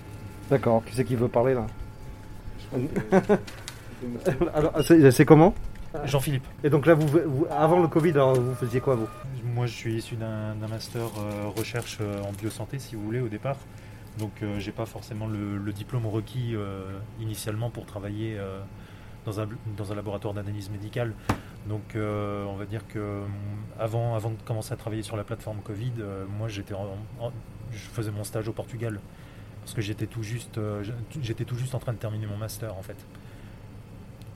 D'accord, 0.50 0.84
qui 0.84 0.94
c'est 0.94 1.04
qui 1.04 1.16
veut 1.16 1.26
parler 1.26 1.54
là 1.54 1.66
Alors, 4.54 4.72
c'est 5.10 5.24
comment 5.24 5.52
Jean-Philippe. 6.04 6.46
Et 6.62 6.70
donc 6.70 6.86
là, 6.86 6.94
vous, 6.94 7.08
avant 7.50 7.80
le 7.80 7.88
Covid, 7.88 8.12
vous 8.12 8.54
faisiez 8.54 8.78
quoi 8.78 8.94
vous 8.94 9.08
Moi, 9.52 9.66
je 9.66 9.72
suis 9.72 9.96
issu 9.96 10.14
d'un 10.14 10.54
master 10.68 11.08
recherche 11.56 11.98
en 12.00 12.30
biosanté, 12.30 12.78
si 12.78 12.94
vous 12.94 13.02
voulez, 13.02 13.18
au 13.18 13.26
départ. 13.28 13.56
Donc 14.18 14.42
euh, 14.42 14.58
j'ai 14.58 14.72
pas 14.72 14.86
forcément 14.86 15.26
le, 15.26 15.72
diplôme 15.72 16.06
requis 16.06 16.54
euh, 16.54 16.98
initialement 17.20 17.70
pour 17.70 17.84
travailler 17.84 18.36
euh, 18.38 18.60
dans, 19.26 19.40
un, 19.40 19.48
dans 19.76 19.92
un 19.92 19.94
laboratoire 19.94 20.34
d'analyse 20.34 20.70
médicale. 20.70 21.12
Donc 21.68 21.96
on 21.96 22.54
va 22.56 22.64
dire 22.64 22.86
que 22.86 23.22
avant, 23.78 24.14
avant 24.14 24.30
de 24.30 24.36
commencer 24.44 24.72
à 24.72 24.76
travailler 24.76 25.02
sur 25.02 25.16
la 25.16 25.24
plateforme 25.24 25.58
Covid, 25.64 25.94
moi 26.38 26.46
j'étais 26.46 26.74
je 27.72 27.78
faisais 27.78 28.12
mon 28.12 28.22
stage 28.22 28.46
au 28.46 28.52
Portugal 28.52 29.00
parce 29.62 29.74
que 29.74 29.80
j'étais 29.80 30.06
tout 30.06 30.22
juste 30.22 30.60
j'étais 31.20 31.44
tout 31.44 31.56
juste 31.56 31.74
en 31.74 31.80
train 31.80 31.92
de 31.92 31.98
terminer 31.98 32.26
mon 32.26 32.36
master 32.36 32.76
en 32.76 32.82
fait. 32.82 32.96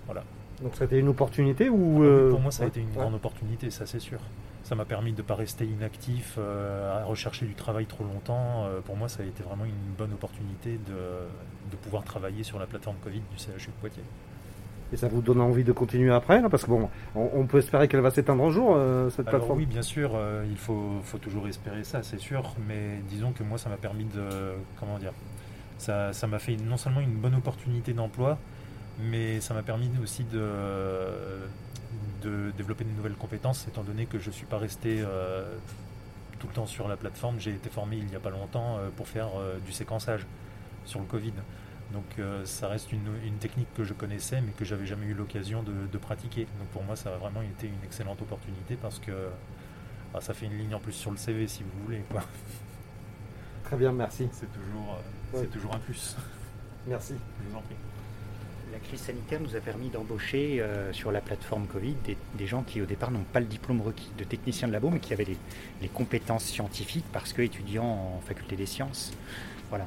Voilà. 0.07 0.25
Donc 0.61 0.75
ça 0.75 0.83
a 0.83 0.87
été 0.87 0.99
une 0.99 1.07
opportunité 1.07 1.69
ou 1.69 2.03
Pour 2.31 2.41
moi 2.41 2.51
ça 2.51 2.65
a 2.65 2.67
été 2.67 2.81
une 2.81 2.91
grande 2.91 3.15
opportunité, 3.15 3.71
ça 3.71 3.87
c'est 3.87 4.01
sûr 4.01 4.19
ça 4.63 4.75
m'a 4.75 4.85
permis 4.85 5.13
de 5.13 5.19
ne 5.19 5.27
pas 5.27 5.35
rester 5.35 5.65
inactif, 5.65 6.37
euh, 6.39 7.01
à 7.01 7.05
rechercher 7.05 7.47
du 7.47 7.55
travail 7.55 7.87
trop 7.87 8.05
longtemps. 8.05 8.65
Euh, 8.65 8.81
pour 8.81 8.97
moi, 8.97 9.09
ça 9.09 9.23
a 9.23 9.27
été 9.27 9.43
vraiment 9.43 9.65
une 9.65 9.95
bonne 9.97 10.13
opportunité 10.13 10.79
de, 10.87 11.77
pouvoir 11.83 12.05
travailler 12.05 12.43
sur 12.43 12.59
la 12.59 12.67
plateforme 12.67 12.97
Covid 13.03 13.21
du 13.21 13.37
CHU 13.37 13.71
Poitiers. 13.81 14.03
Et 14.93 14.97
ça 14.97 15.09
vous 15.09 15.23
donne 15.23 15.41
envie 15.41 15.63
de 15.63 15.73
continuer 15.73 16.13
après 16.13 16.43
Parce 16.51 16.65
que 16.65 16.71
bon, 16.71 16.91
on, 17.15 17.47
peut 17.47 17.59
espérer 17.59 17.87
qu'elle 17.87 18.01
va 18.01 18.11
s'éteindre 18.11 18.45
un 18.45 18.51
jour, 18.51 18.75
euh, 18.75 19.09
cette 19.09 19.27
plateforme. 19.27 19.59
Oui, 19.59 19.67
bien 19.67 19.83
sûr, 19.83 20.19
il 20.51 20.57
faut, 20.57 20.99
faut, 21.05 21.19
toujours 21.19 21.47
espérer 21.47 21.85
ça, 21.85 22.03
c'est 22.03 22.19
sûr. 22.19 22.55
Mais 22.69 23.01
disons 23.09 23.33
que 23.33 23.45
moi, 23.45 23.57
ça 23.57 23.71
m'a 23.71 23.77
permis 23.77 24.05
de. 24.05 24.53
Comment 24.79 24.99
dire 24.99 25.13
Ça 25.79 26.13
m'a 26.27 26.39
fait 26.41 26.57
non 26.57 26.77
seulement 26.77 27.01
une 27.01 27.15
bonne 27.15 27.37
opportunité 27.37 27.93
d'emploi, 27.93 28.37
mais 29.01 29.41
ça 29.41 29.55
m'a 29.55 29.63
permis 29.63 29.91
aussi 30.03 30.25
de 30.25 30.45
de 32.23 32.53
développer 32.57 32.85
de 32.85 32.91
nouvelles 32.91 33.15
compétences, 33.15 33.67
étant 33.69 33.83
donné 33.83 34.07
que 34.07 34.19
je 34.19 34.29
ne 34.29 34.35
suis 34.35 34.47
pas 34.47 34.59
resté 34.59 35.01
euh, 35.01 35.57
tout 36.39 36.47
le 36.47 36.53
temps 36.53 36.67
sur 36.67 36.89
la 36.89 36.97
plateforme. 36.97 37.39
J'ai 37.39 37.51
été 37.51 37.71
formé 37.71 37.97
il 37.97 38.07
n'y 38.07 38.17
a 38.17 38.21
pas 38.21 38.31
longtemps 38.31 38.79
euh, 38.79 38.89
pour 38.97 39.09
faire 39.09 39.29
euh, 39.37 39.59
du 39.65 39.73
séquençage 39.73 40.27
sur 40.85 41.01
le 41.01 41.07
Covid. 41.07 41.33
Donc 41.93 42.05
ça 42.45 42.69
reste 42.69 42.93
une, 42.93 43.03
technique 43.41 43.67
que 43.75 43.83
je 43.83 43.95
connaissais 43.95 44.41
mais 44.41 44.53
que 44.53 44.65
j'avais 44.65 44.87
jamais 44.87 45.07
eu 45.07 45.15
l'occasion 45.15 45.65
de, 45.65 45.99
pratiquer. 45.99 46.47
Donc 46.61 46.69
pour 46.69 46.85
moi 46.85 46.95
ça 46.95 47.13
a 47.13 47.17
vraiment 47.17 47.43
été 47.43 47.67
une 47.67 47.83
excellente 47.85 48.23
opportunité 48.23 48.77
parce 48.81 49.01
que 49.01 49.11
ah, 50.15 50.21
ça 50.21 50.33
fait 50.33 50.47
une 50.47 50.57
ligne 50.57 50.73
en 50.73 50.79
plus 50.79 50.93
sur 50.93 51.11
le 51.11 51.17
CV 51.17 51.49
si 51.49 51.65
vous 51.65 51.85
voulez. 51.85 52.05
Très 53.65 53.77
bien, 53.77 53.91
merci. 53.91 54.29
C'est 54.31 54.53
toujours, 54.53 54.99
c'est 55.35 55.51
toujours 55.51 55.75
un 55.75 55.81
plus. 55.81 56.15
Merci. 56.87 57.15
Je 57.43 57.51
vous 57.51 57.57
en 57.57 57.63
prie. 57.63 57.77
La 58.73 58.79
crise 58.79 59.01
sanitaire 59.01 59.41
nous 59.41 59.57
a 59.57 59.61
permis 59.61 59.89
d'embaucher 59.89 60.61
euh, 60.61 60.93
sur 60.93 61.13
la 61.13 61.21
plateforme 61.21 61.67
Covid 61.67 61.95
des, 62.05 62.17
des 62.35 62.47
gens 62.47 62.63
qui 62.63 62.81
au 62.81 62.87
départ 62.87 63.11
n'ont 63.11 63.25
pas 63.33 63.41
le 63.41 63.47
diplôme 63.47 63.81
requis 63.81 64.11
de 64.17 64.25
technicien 64.25 64.69
de 64.69 64.73
labo, 64.73 64.91
mais 64.91 65.01
qui 65.01 65.13
avaient 65.13 65.25
les, 65.25 65.39
les 65.83 65.89
compétences 65.89 66.45
scientifiques 66.45 67.07
parce 67.13 67.33
que 67.33 67.43
étudiants 67.43 67.85
en 68.17 68.21
faculté 68.27 68.57
des 68.57 68.67
sciences. 68.67 69.13
Voilà. 69.71 69.87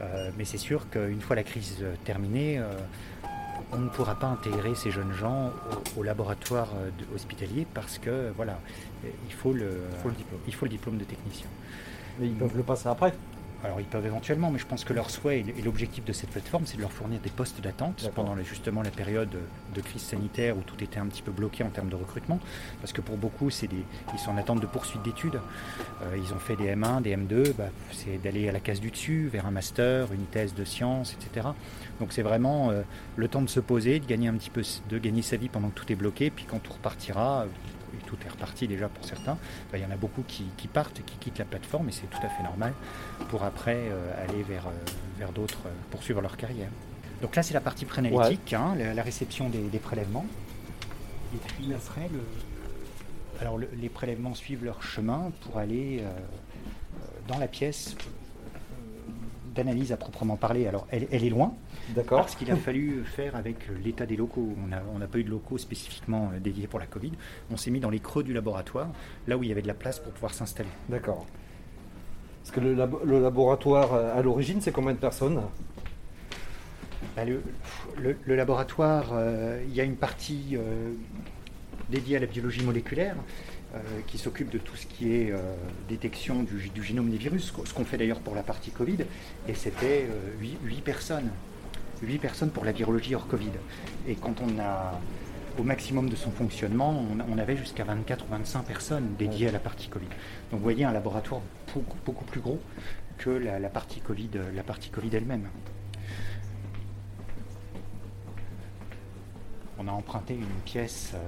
Euh, 0.00 0.30
mais 0.36 0.44
c'est 0.44 0.58
sûr 0.58 0.88
qu'une 0.90 1.20
fois 1.20 1.36
la 1.36 1.44
crise 1.44 1.78
euh, 1.82 1.94
terminée, 2.04 2.58
euh, 2.58 2.72
on 3.72 3.78
ne 3.78 3.88
pourra 3.88 4.16
pas 4.16 4.26
intégrer 4.26 4.74
ces 4.74 4.90
jeunes 4.90 5.12
gens 5.12 5.52
au, 5.96 6.00
au 6.00 6.02
laboratoire 6.02 6.68
hospitalier 7.14 7.66
parce 7.74 7.98
que 7.98 8.32
voilà, 8.36 8.58
il 9.04 9.32
faut 9.32 9.52
le, 9.52 9.80
faut 10.02 10.08
le 10.08 10.14
diplôme. 10.14 10.40
il 10.46 10.54
faut 10.54 10.64
le 10.66 10.70
diplôme 10.70 10.98
de 10.98 11.04
technicien. 11.04 11.46
Mais 12.18 12.26
ils 12.26 12.34
peuvent 12.34 12.56
le 12.56 12.62
passer 12.62 12.88
après. 12.88 13.12
Alors 13.64 13.80
ils 13.80 13.86
peuvent 13.86 14.04
éventuellement, 14.04 14.50
mais 14.50 14.58
je 14.58 14.66
pense 14.66 14.84
que 14.84 14.92
leur 14.92 15.08
souhait 15.08 15.40
et 15.40 15.62
l'objectif 15.62 16.04
de 16.04 16.12
cette 16.12 16.30
plateforme, 16.30 16.66
c'est 16.66 16.76
de 16.76 16.82
leur 16.82 16.92
fournir 16.92 17.18
des 17.20 17.30
postes 17.30 17.62
d'attente 17.62 18.10
pendant 18.14 18.36
justement 18.42 18.82
la 18.82 18.90
période 18.90 19.30
de 19.74 19.80
crise 19.80 20.02
sanitaire 20.02 20.58
où 20.58 20.60
tout 20.60 20.82
était 20.84 20.98
un 20.98 21.06
petit 21.06 21.22
peu 21.22 21.32
bloqué 21.32 21.64
en 21.64 21.70
termes 21.70 21.88
de 21.88 21.96
recrutement. 21.96 22.38
Parce 22.80 22.92
que 22.92 23.00
pour 23.00 23.16
beaucoup, 23.16 23.48
c'est 23.48 23.66
des, 23.66 23.82
ils 24.12 24.18
sont 24.18 24.32
en 24.32 24.36
attente 24.36 24.60
de 24.60 24.66
poursuite 24.66 25.02
d'études. 25.02 25.40
Euh, 26.02 26.16
ils 26.16 26.34
ont 26.34 26.38
fait 26.38 26.56
des 26.56 26.74
M1, 26.74 27.00
des 27.00 27.16
M2, 27.16 27.54
bah, 27.54 27.64
c'est 27.92 28.22
d'aller 28.22 28.48
à 28.50 28.52
la 28.52 28.60
case 28.60 28.80
du 28.80 28.90
dessus, 28.90 29.28
vers 29.32 29.46
un 29.46 29.50
master, 29.50 30.12
une 30.12 30.26
thèse 30.26 30.54
de 30.54 30.64
sciences, 30.64 31.14
etc. 31.14 31.48
Donc 32.00 32.12
c'est 32.12 32.22
vraiment 32.22 32.70
euh, 32.70 32.82
le 33.16 33.28
temps 33.28 33.42
de 33.42 33.48
se 33.48 33.60
poser, 33.60 33.98
de 33.98 34.06
gagner 34.06 34.28
un 34.28 34.34
petit 34.34 34.50
peu, 34.50 34.62
de 34.90 34.98
gagner 34.98 35.22
sa 35.22 35.36
vie 35.36 35.48
pendant 35.48 35.70
que 35.70 35.80
tout 35.80 35.90
est 35.90 35.96
bloqué, 35.96 36.30
puis 36.30 36.44
quand 36.44 36.58
tout 36.58 36.72
repartira, 36.72 37.46
et 37.94 38.06
tout 38.06 38.16
est 38.26 38.28
reparti 38.28 38.66
déjà 38.68 38.88
pour 38.88 39.04
certains, 39.04 39.36
il 39.72 39.80
y 39.80 39.84
en 39.84 39.90
a 39.90 39.96
beaucoup 39.96 40.22
qui, 40.26 40.44
qui 40.56 40.68
partent, 40.68 41.00
qui 41.04 41.16
quittent 41.18 41.38
la 41.38 41.44
plateforme, 41.44 41.88
et 41.88 41.92
c'est 41.92 42.08
tout 42.10 42.18
à 42.22 42.28
fait 42.28 42.42
normal 42.42 42.72
pour 43.30 43.42
après 43.44 43.76
euh, 43.90 44.22
aller 44.22 44.42
vers, 44.42 44.66
euh, 44.66 44.70
vers 45.18 45.32
d'autres, 45.32 45.60
euh, 45.66 45.70
poursuivre 45.90 46.20
leur 46.20 46.36
carrière. 46.36 46.68
Donc 47.22 47.36
là, 47.36 47.42
c'est 47.42 47.54
la 47.54 47.60
partie 47.60 47.84
préanalytique, 47.86 48.52
hein, 48.52 48.74
la, 48.76 48.92
la 48.94 49.02
réception 49.02 49.48
des, 49.48 49.62
des 49.62 49.78
prélèvements. 49.78 50.26
Et 51.34 51.38
puis 51.48 51.72
après, 51.74 52.08
le... 52.12 52.20
Alors, 53.40 53.58
le- 53.58 53.70
les 53.80 53.88
prélèvements 53.88 54.34
suivent 54.34 54.64
leur 54.64 54.82
chemin 54.82 55.32
pour 55.42 55.58
aller 55.58 56.00
euh, 56.02 56.10
dans 57.26 57.38
la 57.38 57.48
pièce 57.48 57.96
d'analyse 59.54 59.92
à 59.92 59.96
proprement 59.96 60.36
parler. 60.36 60.66
Alors, 60.66 60.86
elle, 60.90 61.06
elle 61.10 61.24
est 61.24 61.30
loin, 61.30 61.54
D'accord. 61.94 62.20
parce 62.20 62.34
qu'il 62.36 62.50
a 62.50 62.56
fallu 62.56 63.04
faire 63.04 63.36
avec 63.36 63.56
l'état 63.84 64.06
des 64.06 64.16
locaux. 64.16 64.54
On 64.62 64.66
n'a 64.68 64.82
on 64.94 64.98
pas 65.06 65.18
eu 65.18 65.24
de 65.24 65.30
locaux 65.30 65.58
spécifiquement 65.58 66.30
euh, 66.34 66.40
dédiés 66.40 66.66
pour 66.66 66.78
la 66.80 66.86
Covid. 66.86 67.12
On 67.50 67.56
s'est 67.56 67.70
mis 67.70 67.80
dans 67.80 67.90
les 67.90 68.00
creux 68.00 68.22
du 68.24 68.32
laboratoire, 68.32 68.88
là 69.26 69.36
où 69.36 69.42
il 69.42 69.48
y 69.48 69.52
avait 69.52 69.62
de 69.62 69.68
la 69.68 69.74
place 69.74 69.98
pour 70.00 70.12
pouvoir 70.12 70.34
s'installer. 70.34 70.68
D'accord. 70.88 71.26
Parce 72.42 72.54
que 72.54 72.60
le, 72.60 72.74
labo- 72.74 73.04
le 73.04 73.20
laboratoire 73.22 73.94
euh, 73.94 74.18
à 74.18 74.22
l'origine, 74.22 74.60
c'est 74.60 74.72
combien 74.72 74.92
de 74.92 74.98
personnes? 74.98 75.40
Bah, 77.16 77.24
le, 77.24 77.42
le- 77.98 78.16
le 78.24 78.34
laboratoire, 78.36 79.10
euh, 79.12 79.62
il 79.68 79.74
y 79.74 79.80
a 79.80 79.84
une 79.84 79.96
partie 79.96 80.56
euh, 80.56 80.90
dédiée 81.90 82.16
à 82.16 82.20
la 82.20 82.26
biologie 82.26 82.64
moléculaire 82.64 83.14
qui 84.06 84.18
s'occupe 84.18 84.50
de 84.50 84.58
tout 84.58 84.76
ce 84.76 84.86
qui 84.86 85.14
est 85.14 85.30
euh, 85.30 85.38
détection 85.88 86.42
du, 86.42 86.82
génome 86.82 87.10
des 87.10 87.16
virus, 87.16 87.52
ce 87.64 87.74
qu'on 87.74 87.84
fait 87.84 87.96
d'ailleurs 87.96 88.20
pour 88.20 88.34
la 88.34 88.42
partie 88.42 88.70
Covid, 88.70 88.98
et 89.48 89.54
c'était 89.54 90.08
8, 90.40 90.82
personnes. 90.82 91.30
8 92.02 92.18
personnes 92.18 92.50
pour 92.50 92.64
la 92.64 92.72
virologie 92.72 93.14
hors 93.14 93.26
Covid. 93.26 93.52
Et 94.06 94.14
quand 94.14 94.34
on 94.42 94.58
a, 94.58 95.00
au 95.58 95.62
maximum 95.62 96.08
de 96.08 96.16
son 96.16 96.30
fonctionnement, 96.30 97.04
on, 97.30 97.38
avait 97.38 97.56
jusqu'à 97.56 97.84
24 97.84 98.24
ou 98.24 98.28
25 98.30 98.62
personnes 98.64 99.14
dédiées 99.18 99.48
à 99.48 99.52
la 99.52 99.58
partie 99.58 99.88
Covid. 99.88 100.06
Donc 100.50 100.60
vous 100.60 100.64
voyez 100.64 100.84
un 100.84 100.92
laboratoire 100.92 101.40
beaucoup, 101.74 102.24
plus 102.24 102.40
gros 102.40 102.60
que 103.18 103.30
la, 103.30 103.68
partie 103.68 104.00
Covid, 104.00 104.30
la 104.54 104.62
partie 104.62 104.90
Covid 104.90 105.10
elle-même. 105.14 105.48
On 109.78 109.88
a 109.88 109.92
emprunté 109.92 110.34
une 110.34 110.60
pièce, 110.64 111.12
euh, 111.14 111.18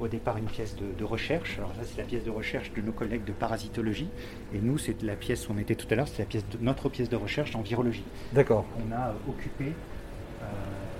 au 0.00 0.08
départ 0.08 0.36
une 0.36 0.46
pièce 0.46 0.74
de, 0.76 0.86
de 0.98 1.04
recherche. 1.04 1.58
Alors 1.58 1.70
ça 1.76 1.82
c'est 1.84 1.98
la 1.98 2.06
pièce 2.06 2.24
de 2.24 2.30
recherche 2.30 2.72
de 2.72 2.80
nos 2.80 2.92
collègues 2.92 3.24
de 3.24 3.32
parasitologie. 3.32 4.08
Et 4.54 4.58
nous 4.58 4.78
c'est 4.78 5.02
la 5.02 5.14
pièce 5.14 5.48
où 5.48 5.52
on 5.54 5.58
était 5.58 5.74
tout 5.74 5.86
à 5.90 5.94
l'heure, 5.94 6.08
c'est 6.08 6.20
la 6.20 6.24
pièce 6.24 6.44
de, 6.50 6.58
notre 6.60 6.88
pièce 6.88 7.08
de 7.08 7.16
recherche 7.16 7.54
en 7.54 7.60
virologie. 7.60 8.04
D'accord. 8.32 8.64
On 8.76 8.92
a 8.92 9.08
euh, 9.08 9.12
occupé 9.28 9.66
euh, 9.66 10.46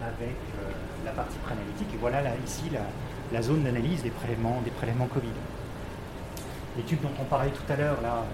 avec 0.06 0.28
euh, 0.28 0.70
la 1.04 1.12
partie 1.12 1.38
préanalytique. 1.38 1.88
Et 1.94 1.98
voilà 1.98 2.22
là, 2.22 2.30
ici 2.44 2.64
la, 2.72 2.82
la 3.32 3.42
zone 3.42 3.62
d'analyse 3.64 4.02
des 4.02 4.10
prélèvements, 4.10 4.60
des 4.64 4.70
prélèvements 4.70 5.06
Covid. 5.06 5.28
Les 6.76 6.82
tubes 6.84 7.00
dont 7.02 7.10
on 7.20 7.24
parlait 7.24 7.50
tout 7.50 7.72
à 7.72 7.76
l'heure, 7.76 8.00
là, 8.00 8.24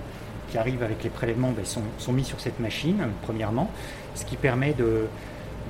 qui 0.49 0.59
arrivent 0.59 0.83
avec 0.83 1.03
les 1.03 1.11
prélèvements, 1.11 1.53
ben, 1.53 1.65
sont, 1.65 1.83
sont 1.99 2.13
mis 2.13 2.25
sur 2.25 2.39
cette 2.41 2.61
machine, 2.61 3.03
premièrement, 3.23 3.71
ce 4.15 4.25
qui 4.25 4.37
permet 4.37 4.75
de, 4.75 5.07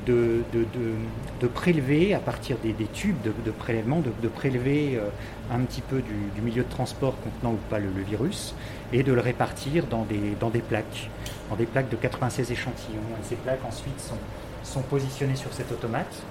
de, 0.07 1.47
prélever 1.55 2.15
à 2.15 2.19
partir 2.19 2.57
des, 2.63 2.75
tubes 2.93 3.17
de, 3.23 3.51
prélèvement, 3.51 4.01
de, 4.01 4.29
prélever 4.29 4.97
euh, 4.97 5.09
un 5.53 5.61
petit 5.61 5.81
peu 5.81 6.01
du, 6.01 6.41
milieu 6.43 6.63
de 6.63 6.69
transport 6.69 7.15
contenant 7.21 7.55
ou 7.55 7.59
pas 7.71 7.79
le, 7.79 7.89
virus 8.07 8.55
et 8.93 9.03
de 9.03 9.13
le 9.13 9.21
répartir 9.21 9.87
dans 9.87 10.05
des, 10.05 10.37
dans 10.39 10.51
des 10.51 10.61
plaques, 10.61 11.11
dans 11.51 11.57
des 11.57 11.67
plaques 11.67 11.89
de 11.89 11.97
96 11.97 12.51
échantillons. 12.53 13.01
Ces 13.23 13.37
plaques 13.37 13.65
ensuite 13.67 14.01
sont, 14.01 14.19
sont 14.63 14.83
positionnées 14.83 15.37
sur 15.37 15.53
cet 15.53 15.73
automate 15.73 16.23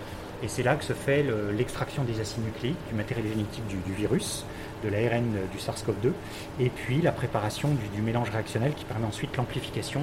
et 0.44 0.48
c'est 0.48 0.64
là 0.64 0.76
que 0.76 0.84
se 0.84 0.94
fait 0.94 1.24
le- 1.24 1.52
l'extraction 1.52 2.04
des 2.04 2.20
acides 2.20 2.44
nucléiques, 2.44 2.78
du 2.90 2.96
matériel 2.96 3.28
génétique 3.28 3.66
du, 3.68 3.94
virus, 3.94 4.46
de 4.84 4.90
l'ARN 4.90 5.24
du 5.52 5.58
SARS-CoV-2, 5.58 6.12
et 6.60 6.70
puis 6.70 7.02
la 7.02 7.12
préparation 7.12 7.70
du, 7.70 7.88
du 7.96 8.02
mélange 8.02 8.30
réactionnel 8.30 8.74
qui 8.76 8.86
permet 8.86 9.06
ensuite 9.06 9.36
l'amplification 9.38 10.02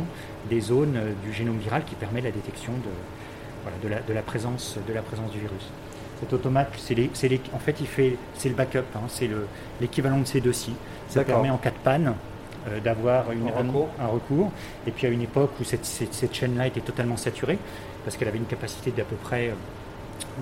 des 0.49 0.61
zones 0.61 0.97
euh, 0.97 1.13
du 1.23 1.33
génome 1.33 1.59
viral 1.59 1.85
qui 1.85 1.95
permet 1.95 2.23
la 2.23 2.31
détection 2.31 2.73
de, 2.73 2.91
voilà, 3.63 3.77
de, 3.83 3.89
la, 3.89 4.01
de, 4.01 4.13
la 4.13 4.23
présence, 4.23 4.79
de 4.87 4.93
la 4.93 5.03
présence 5.03 5.31
du 5.31 5.39
virus. 5.41 5.71
Cet 6.21 6.33
automate, 6.33 6.69
c'est 6.79 6.95
les, 6.95 7.11
c'est 7.15 7.29
les- 7.29 7.41
en 7.53 7.59
fait, 7.59 7.77
il 7.81 7.87
fait, 7.87 8.17
c'est 8.35 8.49
le 8.49 8.55
backup, 8.55 8.79
hein, 8.95 9.01
c'est 9.09 9.27
le- 9.27 9.47
l'équivalent 9.81 10.19
de 10.19 10.25
ces 10.27 10.41
dossiers. 10.41 10.75
Ça 11.09 11.25
permet 11.25 11.51
en 11.51 11.59
cas 11.59 11.71
de 11.71 11.77
panne 11.83 12.15
euh, 12.69 12.79
d'avoir 12.81 13.25
Un 13.31 13.59
recours. 13.69 13.89
un 14.01 14.07
recours. 14.07 14.53
Et 14.87 14.93
puis 14.93 15.07
à 15.09 15.11
une 15.11 15.23
époque 15.23 15.51
où 15.61 15.65
cette, 15.65 15.85
cette- 15.85 16.15
cette 16.15 16.33
chaîne-là 16.35 16.69
était 16.69 16.81
totalement 16.81 17.17
saturée, 17.17 17.59
parce 18.05 18.17
qu'elle 18.17 18.29
avait 18.29 18.39
une 18.39 18.47
capacité 18.47 18.93
d'à 18.93 19.05
peu 19.05 19.17
près 19.17 19.49
euh, 19.49 19.55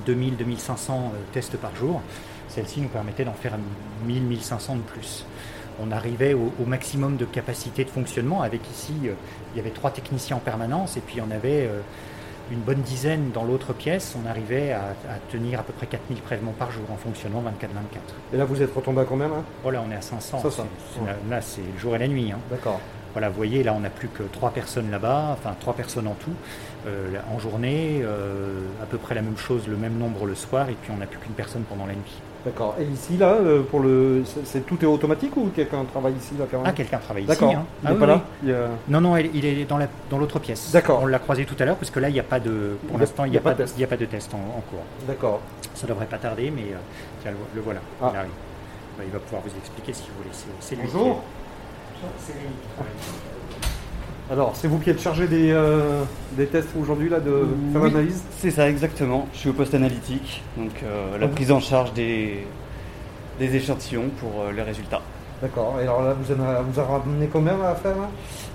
2000-2500 0.07 0.91
euh, 0.91 0.99
tests 1.33 1.57
par 1.57 1.75
jour, 1.75 2.00
celle-ci 2.49 2.81
nous 2.81 2.89
permettait 2.89 3.25
d'en 3.25 3.33
faire 3.33 3.53
1000-1500 4.07 4.77
de 4.77 4.83
plus. 4.83 5.25
On 5.83 5.91
arrivait 5.93 6.35
au, 6.35 6.53
au 6.61 6.67
maximum 6.67 7.17
de 7.17 7.25
capacité 7.25 7.85
de 7.85 7.91
fonctionnement 7.91 8.43
avec 8.43 8.61
ici, 8.71 8.93
euh, 9.05 9.12
il 9.55 9.57
y 9.57 9.61
avait 9.61 9.71
trois 9.71 9.91
techniciens 9.91 10.37
en 10.37 10.41
permanence 10.41 10.97
et 10.97 11.00
puis 11.00 11.21
on 11.27 11.31
avait 11.31 11.67
euh, 11.67 11.81
une 12.50 12.61
bonne 12.61 12.80
dizaine 12.83 13.30
dans 13.33 13.45
l'autre 13.45 13.73
pièce. 13.73 14.16
On 14.23 14.28
arrivait 14.28 14.73
à, 14.73 14.80
à 15.09 15.19
tenir 15.30 15.61
à 15.61 15.62
peu 15.62 15.73
près 15.73 15.87
4000 15.87 16.21
prélèvements 16.21 16.54
par 16.59 16.71
jour 16.71 16.83
en 16.92 16.97
fonctionnant 16.97 17.40
24-24. 17.42 18.35
Et 18.35 18.37
là, 18.37 18.45
vous 18.45 18.61
êtes 18.62 18.75
retombé 18.75 19.02
à 19.02 19.04
combien 19.04 19.28
là? 19.28 19.42
Voilà, 19.62 19.83
on 19.87 19.90
est 19.90 19.97
à 19.97 20.00
500. 20.00 20.38
500, 20.40 20.64
C'est- 20.88 20.95
c'est- 20.95 21.00
ouais. 21.00 21.16
Là, 21.28 21.40
c'est 21.40 21.61
le 21.62 21.78
jour 21.78 21.95
et 21.95 21.99
la 21.99 22.09
nuit. 22.09 22.33
hein. 22.33 22.38
D'accord. 22.50 22.80
Voilà, 23.12 23.28
vous 23.28 23.35
voyez, 23.37 23.64
là, 23.64 23.75
on 23.76 23.80
n'a 23.80 23.90
plus 23.90 24.07
que 24.09 24.23
trois 24.23 24.50
personnes 24.50 24.88
là-bas, 24.90 25.30
enfin 25.33 25.54
trois 25.59 25.75
personnes 25.75 26.07
en 26.07 26.14
tout, 26.14 26.30
euh, 26.87 27.09
en 27.35 27.40
journée, 27.40 28.02
euh, 28.04 28.61
à 28.80 28.87
peu 28.87 28.99
près 28.99 29.16
la 29.16 29.23
même 29.23 29.37
chose, 29.37 29.66
le 29.66 29.76
même 29.76 29.99
nombre 29.99 30.26
le 30.26 30.37
soir, 30.37 30.69
et 30.69 30.76
puis 30.80 30.92
on 30.95 30.97
n'a 30.99 31.07
plus 31.07 31.19
qu'une 31.19 31.33
personne 31.33 31.62
pendant 31.62 31.87
la 31.87 31.95
nuit. 31.95 32.21
D'accord. 32.45 32.75
Et 32.81 32.85
ici, 32.85 33.17
là, 33.19 33.35
euh, 33.35 33.63
pour 33.63 33.81
le, 33.81 34.23
c'est, 34.45 34.65
tout 34.67 34.79
est 34.83 34.87
automatique 34.87 35.37
ou 35.37 35.51
quelqu'un 35.55 35.85
travaille 35.85 36.15
ici 36.15 36.33
là 36.39 36.47
quand 36.51 36.59
même 36.59 36.67
Ah, 36.67 36.73
quelqu'un 36.73 36.97
travaille 36.99 37.25
ici. 37.25 37.29
D'accord. 37.31 37.51
hein. 37.55 37.65
Il 37.83 37.87
Ah 37.87 37.91
est 37.91 37.93
oui, 37.95 37.99
pas 38.01 38.07
oui. 38.07 38.11
là 38.13 38.21
Il 38.43 38.49
y 38.49 38.53
a- 38.53 38.69
Non, 38.89 39.01
non, 39.03 39.17
il 39.19 39.45
est 39.45 39.65
dans 39.67 39.77
la- 39.77 39.89
dans 40.09 40.17
l'autre 40.19 40.39
pièce. 40.39 40.71
D'accord. 40.73 41.01
On 41.03 41.07
l'a 41.07 41.19
croisé 41.19 41.45
tout 41.45 41.55
à 41.59 41.65
l'heure, 41.67 41.77
parce 41.77 41.91
que 41.91 42.01
là, 42.01 42.09
il 42.09 42.13
n'y 42.15 42.21
a 42.21 42.23
pas 42.23 42.41
de, 42.41 42.77
pour 42.89 42.99
l'instant, 42.99 43.25
il 43.25 43.31
n'y 43.31 43.35
y 43.35 43.39
a, 43.39 43.41
a 43.41 43.45
pas 43.45 43.55
de 43.55 43.65
il 43.77 43.81
y 43.81 43.85
a 43.85 43.87
pas 43.87 43.97
de 43.99 44.07
test 44.07 44.33
en, 44.33 44.39
en 44.39 44.61
cours. 44.71 44.81
D'accord. 45.07 45.41
Ça 45.75 45.87
devrait 45.87 46.07
pas 46.07 46.19
tarder, 46.19 46.51
mais 46.51 46.63
euh, 46.73 46.77
tiens, 47.23 47.33
le, 47.33 47.37
le 47.55 47.61
voilà, 47.61 47.81
Ah. 48.03 48.11
il 48.13 48.17
arrive. 48.17 48.31
Bah, 48.97 49.05
il 49.07 49.13
va 49.13 49.19
pouvoir 49.19 49.43
vous 49.43 49.57
expliquer 49.59 49.93
si 49.93 50.05
vous 50.09 50.23
voulez. 50.23 50.35
C'est, 50.61 50.77
lui 50.77 50.83
Bonjour. 50.85 51.03
qui 51.05 52.07
est- 52.07 52.09
C'est 52.19 52.33
lui 52.33 52.39
qui 52.63 52.69
travaille. 52.75 52.93
Alors, 54.31 54.55
c'est 54.55 54.69
vous 54.69 54.79
qui 54.79 54.91
êtes 54.91 55.01
chargé 55.01 55.27
des, 55.27 55.51
euh, 55.51 56.05
des 56.37 56.47
tests 56.47 56.69
aujourd'hui 56.81 57.09
là 57.09 57.19
de 57.19 57.47
faire 57.73 57.83
Oui, 57.83 57.91
l'analyse? 57.91 58.23
C'est 58.39 58.53
ça, 58.53 58.69
exactement. 58.71 59.27
Je 59.33 59.39
suis 59.39 59.49
au 59.49 59.53
poste 59.53 59.75
analytique, 59.75 60.43
donc 60.57 60.71
euh, 60.85 61.19
la 61.19 61.27
Mhm. 61.27 61.33
prise 61.33 61.51
en 61.51 61.59
charge 61.59 61.93
des, 61.95 62.47
des 63.41 63.57
échantillons 63.57 64.09
pour 64.21 64.43
euh, 64.43 64.53
les 64.53 64.63
résultats. 64.63 65.01
D'accord. 65.43 65.79
Et 65.81 65.83
alors 65.83 66.03
là, 66.03 66.15
vous 66.15 66.33
en 66.33 66.45
a, 66.47 66.61
vous 66.63 66.79
en 66.79 66.85
ramené 66.87 67.27
combien 67.27 67.55
à 67.61 67.75
faire 67.75 67.97
là? 67.97 68.09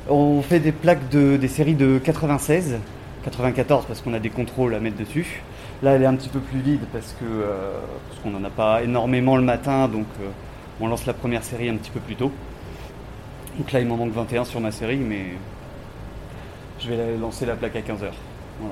On 0.09 0.41
fait 0.41 0.59
des 0.61 0.71
plaques 0.71 1.09
de 1.09 1.35
des 1.35 1.47
séries 1.49 1.73
de 1.73 1.97
96, 2.01 2.77
94 3.25 3.85
parce 3.85 3.99
qu'on 4.01 4.13
a 4.13 4.19
des 4.19 4.29
contrôles 4.29 4.75
à 4.75 4.79
mettre 4.79 4.97
dessus. 4.97 5.41
Là, 5.83 5.91
elle 5.91 6.03
est 6.03 6.05
un 6.05 6.15
petit 6.15 6.29
peu 6.29 6.39
plus 6.39 6.59
vide 6.59 6.81
parce 6.93 7.13
que 7.19 7.25
parce 8.07 8.21
qu'on 8.21 8.29
n'en 8.29 8.43
a 8.45 8.49
pas 8.51 8.81
énormément 8.83 9.35
le 9.35 9.41
matin, 9.43 9.87
donc 9.89 10.05
on 10.79 10.87
lance 10.87 11.05
la 11.07 11.13
première 11.13 11.43
série 11.43 11.67
un 11.67 11.75
petit 11.75 11.89
peu 11.91 11.99
plus 11.99 12.15
tôt. 12.15 12.31
Donc 13.57 13.71
là, 13.71 13.79
il 13.79 13.87
m'en 13.87 13.97
manque 13.97 14.11
21 14.13 14.45
sur 14.45 14.61
ma 14.61 14.71
série, 14.71 14.97
mais 14.97 15.25
je 16.79 16.89
vais 16.89 16.97
la- 16.97 17.17
lancer 17.19 17.45
la 17.45 17.55
plaque 17.55 17.75
à 17.75 17.81
15h. 17.81 18.11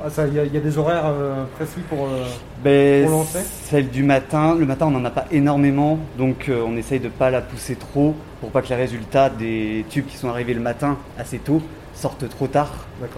Ah, 0.05 0.07
il 0.27 0.33
y, 0.33 0.39
a- 0.39 0.45
il 0.45 0.53
y 0.53 0.57
a 0.57 0.61
des 0.61 0.77
horaires 0.77 1.05
euh, 1.07 1.43
précis 1.57 1.81
pour. 1.89 2.05
euh, 2.05 2.23
Ben, 2.63 3.03
Pour 3.03 3.11
lancer 3.17 3.39
celle 3.65 3.89
du 3.89 4.03
matin, 4.03 4.55
le 4.57 4.65
matin 4.65 4.85
on 4.87 4.91
n'en 4.91 5.03
a 5.03 5.09
pas 5.09 5.25
énormément, 5.31 5.99
donc 6.17 6.47
euh, 6.47 6.63
on 6.65 6.77
essaye 6.77 7.01
de 7.01 7.09
pas 7.09 7.29
la 7.29 7.41
pousser 7.41 7.75
trop 7.75 8.15
pour 8.39 8.49
pas 8.51 8.61
que 8.61 8.69
les 8.69 8.75
résultats 8.75 9.29
des 9.29 9.85
tubes 9.89 10.05
qui 10.05 10.15
sont 10.15 10.29
arrivés 10.29 10.53
le 10.53 10.61
matin 10.61 10.97
assez 11.19 11.37
tôt 11.37 11.61
sortent 11.93 12.29
trop 12.29 12.47
tard 12.47 12.71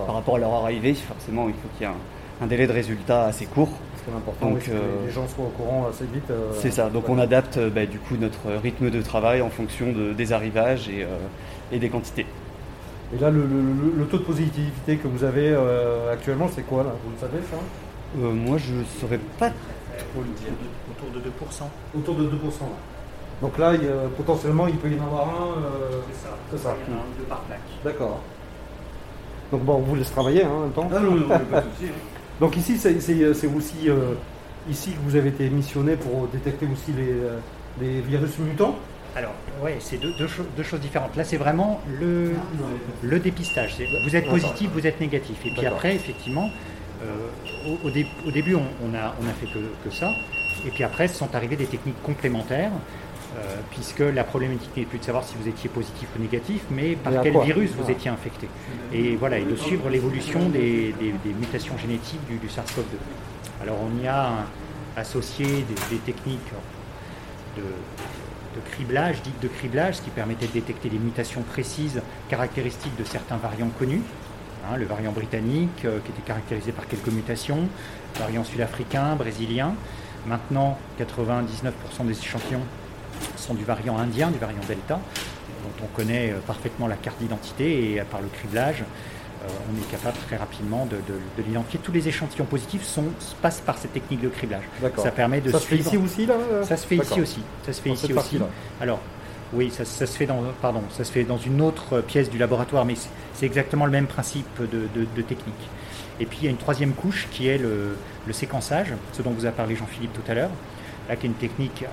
par 0.08 0.16
rapport 0.16 0.38
à 0.38 0.40
leur 0.40 0.54
arrivée. 0.54 0.96
Forcément, 0.96 1.48
il 1.50 1.54
faut 1.54 1.68
qu'il 1.78 1.86
y 1.88 1.90
ait 1.90 1.94
un, 1.94 2.44
un 2.44 2.48
délai 2.48 2.66
de 2.66 2.74
résultat 2.74 3.26
assez 3.26 3.46
court. 3.46 3.70
C'est 4.04 4.12
important 4.16 4.48
Donc, 4.50 4.58
oui, 4.58 4.66
que 4.66 5.06
les 5.08 5.12
gens 5.14 5.28
soient 5.28 5.46
au 5.46 5.50
courant 5.50 5.88
assez 5.90 6.06
vite. 6.12 6.26
C'est 6.60 6.72
ça, 6.72 6.90
donc 6.90 7.08
on 7.10 7.20
adapte 7.20 7.60
bah, 7.60 7.86
du 7.86 8.00
coup 8.00 8.16
notre 8.20 8.40
rythme 8.62 8.90
de 8.90 9.02
travail 9.04 9.42
en 9.44 9.50
fonction 9.52 9.92
de- 9.92 10.14
des 10.14 10.34
arrivages 10.34 10.90
et, 10.90 11.06
et 11.72 11.78
des 11.80 11.90
quantités. 11.90 12.26
Et 13.14 13.20
là, 13.20 13.30
le, 13.30 13.42
le- 13.42 13.46
le- 13.46 13.94
le 14.00 14.06
taux 14.06 14.18
de 14.18 14.24
positivité 14.24 14.98
que 14.98 15.08
vous 15.08 15.24
avez 15.24 15.50
euh, 15.50 16.12
actuellement, 16.12 16.50
c'est 16.54 16.64
quoi 16.64 16.84
là? 16.84 16.92
Vous 17.04 17.12
le 17.12 17.18
savez 17.20 17.44
ça? 17.50 17.58
Euh, 18.20 18.32
moi 18.34 18.58
je 18.58 18.74
saurais 19.00 19.20
pas 19.40 19.50
trop 19.50 20.22
le 20.22 20.34
dire. 20.40 20.54
Autour 20.92 21.10
de 21.12 21.20
2%. 21.20 21.64
Autour 21.98 22.16
de 22.16 22.24
2%. 22.26 22.30
là. 22.62 22.68
Donc 23.42 23.58
là, 23.58 23.74
il 23.76 23.84
y 23.84 23.88
a- 23.88 24.08
potentiellement, 24.16 24.68
il 24.68 24.76
peut 24.78 24.90
y 24.90 25.00
en 25.00 25.04
avoir 25.06 25.28
un. 25.28 25.62
euh, 25.62 26.00
C'est 26.12 26.28
ça. 26.28 26.38
C'est 26.52 26.58
ça. 26.58 26.76
Il 26.88 26.94
y 26.94 26.96
en 26.96 27.00
a 27.00 27.02
un 27.02 27.06
deux 27.20 27.26
par 27.26 27.40
plaque. 27.42 27.60
D'accord. 27.84 28.20
Donc 29.52 29.62
bon, 29.64 29.76
on 29.76 29.80
vous 29.82 29.96
laisse 29.96 30.12
travailler 30.12 30.44
hein, 30.44 30.50
en 30.50 30.60
même 30.62 30.72
temps. 30.72 30.90
Ah 30.94 31.00
non, 31.00 31.12
non, 31.12 31.28
pas 31.28 31.38
de 31.38 31.46
souci. 31.78 31.92
Donc 32.40 32.58
ici, 32.58 32.78
c'est 32.78 33.00
c'est- 33.00 33.34
c'est 33.34 33.48
aussi 33.48 33.88
euh, 33.90 34.14
ici 34.70 34.92
que 34.92 35.00
vous 35.10 35.16
avez 35.16 35.30
été 35.30 35.48
missionné 35.50 35.96
pour 35.96 36.28
détecter 36.28 36.68
aussi 36.72 36.92
les, 36.92 37.16
les 37.86 38.02
virus 38.02 38.38
mutants. 38.40 38.76
Alors, 39.16 39.34
ouais, 39.64 39.78
c'est 39.80 39.98
deux, 39.98 40.12
deux 40.18 40.28
cho- 40.28 40.44
deux 40.58 40.64
choses 40.64 40.82
différentes. 40.82 41.16
Là, 41.16 41.24
c'est 41.24 41.38
vraiment 41.38 41.82
le, 42.00 42.34
le 43.02 43.20
dépistage. 43.20 43.76
Vous 44.04 44.16
êtes 44.16 44.26
positif, 44.42 44.70
vous 44.74 44.86
êtes 44.88 45.00
négatif. 45.00 45.38
Et 45.46 45.52
puis 45.52 45.62
après, 45.76 45.96
effectivement, 45.96 46.50
euh, 47.04 47.06
au, 47.84 47.88
au 47.88 47.92
dé- 47.92 48.08
au 48.28 48.32
début, 48.32 48.56
on, 48.56 48.66
on 48.84 48.94
a, 48.94 49.16
on 49.22 49.28
a 49.30 49.34
fait 49.40 49.48
que, 49.48 49.60
que 49.88 49.94
ça. 49.96 50.12
Et 50.66 50.70
puis 50.72 50.84
après, 50.84 51.08
sont 51.08 51.34
arrivées 51.34 51.56
des 51.56 51.66
techniques 51.66 52.02
complémentaires, 52.04 52.72
euh, 53.38 53.42
puisque 53.72 54.00
la 54.00 54.24
problématique 54.26 54.76
n'est 54.76 54.84
plus 54.86 55.00
de 55.00 55.04
savoir 55.06 55.24
si 55.24 55.36
vous 55.42 55.48
étiez 55.48 55.70
positif 55.70 56.08
ou 56.18 56.22
négatif, 56.22 56.62
mais 56.70 56.96
par 56.96 57.14
Mais 57.14 57.20
quel 57.24 57.34
virus 57.46 57.72
vous 57.72 57.90
étiez 57.92 58.10
infecté. 58.12 58.48
Et 58.94 59.16
voilà, 59.16 59.38
et 59.40 59.46
de 59.46 59.56
suivre 59.56 59.90
l'évolution 59.90 60.50
des, 60.50 60.94
des- 61.00 61.14
des 61.24 61.34
mutations 61.34 61.78
génétiques 61.78 62.26
du, 62.28 62.36
du 62.38 62.48
SARS-CoV-2. 62.48 63.62
Alors, 63.62 63.78
on 63.82 64.04
y 64.04 64.08
a 64.08 64.30
associé 64.98 65.46
des, 65.46 65.96
des 65.96 66.02
techniques 66.06 66.40
de, 67.56 68.62
criblage, 68.72 69.22
dites 69.22 69.40
de 69.42 69.48
criblage, 69.48 69.96
ce 69.96 70.02
qui 70.02 70.10
permettait 70.10 70.48
de 70.48 70.54
détecter 70.54 70.90
les 70.90 71.00
mutations 71.00 71.42
précises 71.42 72.02
caractéristiques 72.30 72.96
de 72.98 73.04
certains 73.04 73.38
variants 73.38 73.70
connus. 73.78 74.02
Hein, 74.68 74.78
le 74.78 74.86
variant 74.86 75.12
britannique, 75.12 75.86
euh, 75.86 76.00
qui 76.04 76.12
était 76.12 76.26
caractérisé 76.26 76.72
par 76.72 76.88
quelques 76.88 77.10
mutations, 77.10 77.68
variant 78.18 78.44
sud-africain, 78.44 79.16
brésilien. 79.16 79.76
Maintenant, 80.26 80.78
99% 81.00 81.72
des 82.06 82.18
échantillons 82.18 82.64
sont 83.36 83.54
du 83.54 83.64
variant 83.64 83.98
indien, 83.98 84.32
du 84.32 84.40
variant 84.40 84.62
Delta, 84.68 84.96
dont 84.96 85.84
on 85.84 85.88
connaît 85.96 86.32
euh, 86.32 86.40
parfaitement 86.40 86.88
la 86.88 86.96
carte 86.96 87.20
d'identité 87.20 87.94
et 87.94 88.02
par 88.02 88.22
le 88.22 88.28
criblage, 88.28 88.84
on 89.44 89.78
est 89.82 89.92
capable 89.92 90.18
très 90.28 90.38
rapidement 90.38 90.86
de, 90.86 90.96
de- 90.96 91.20
de 91.38 91.48
l'identifier. 91.48 91.80
Tous 91.84 91.92
les 91.92 92.08
échantillons 92.08 92.46
positifs 92.46 92.84
sont, 92.84 93.06
passent 93.42 93.62
par 93.62 93.78
cette 93.78 93.94
technique 93.94 94.22
de 94.22 94.30
criblage. 94.30 94.64
Ça 94.98 95.12
permet 95.12 95.42
de 95.42 95.52
Ça 95.52 95.60
se 95.60 95.68
fait 95.68 95.78
ici 95.78 95.98
aussi 95.98 96.26
là 96.26 96.36
euh 96.36 96.64
Ça 96.64 96.78
se 96.78 96.88
fait 96.88 96.96
ici 96.96 97.04
D'accord. 97.10 97.20
aussi. 97.24 97.42
Ça 97.66 97.74
se 97.74 97.82
fait 97.82 97.90
Dans 97.90 97.96
ici 97.96 98.14
aussi. 98.14 98.40
Alors, 98.82 99.00
oui, 99.54 99.72
ça, 99.72 99.86
ça 99.86 100.06
se 100.08 100.18
fait 100.18 100.26
dans, 100.26 100.42
pardon, 100.62 100.82
ça 100.90 101.04
se 101.04 101.12
fait 101.12 101.24
dans 101.24 101.38
une 101.38 101.62
autre 101.62 102.02
pièce 102.02 102.30
du 102.30 102.38
laboratoire, 102.38 102.84
mais 102.86 102.96
c'est- 102.96 103.46
exactement 103.46 103.86
le 103.86 103.92
même 103.92 104.08
principe 104.08 104.48
de, 104.60 104.66
de- 104.66 105.08
de 105.16 105.22
technique. 105.22 105.54
Et 106.20 106.26
puis 106.26 106.40
il 106.42 106.46
y 106.46 106.48
a 106.48 106.52
une 106.52 106.58
troisième 106.58 106.94
couche 106.94 107.28
qui 107.32 107.48
est 107.48 107.58
le, 107.58 107.98
le 108.26 108.34
séquençage, 108.34 108.94
ce 109.14 109.22
dont 109.22 109.32
vous 109.32 109.46
a 109.46 109.52
parlé 109.52 109.76
Jean-Philippe 109.76 110.14
tout 110.14 110.32
à 110.32 110.34
l'heure, 110.34 110.50
là 111.10 111.16
qui 111.18 111.26
est 111.28 111.30
une 111.30 111.36
technique 111.36 111.84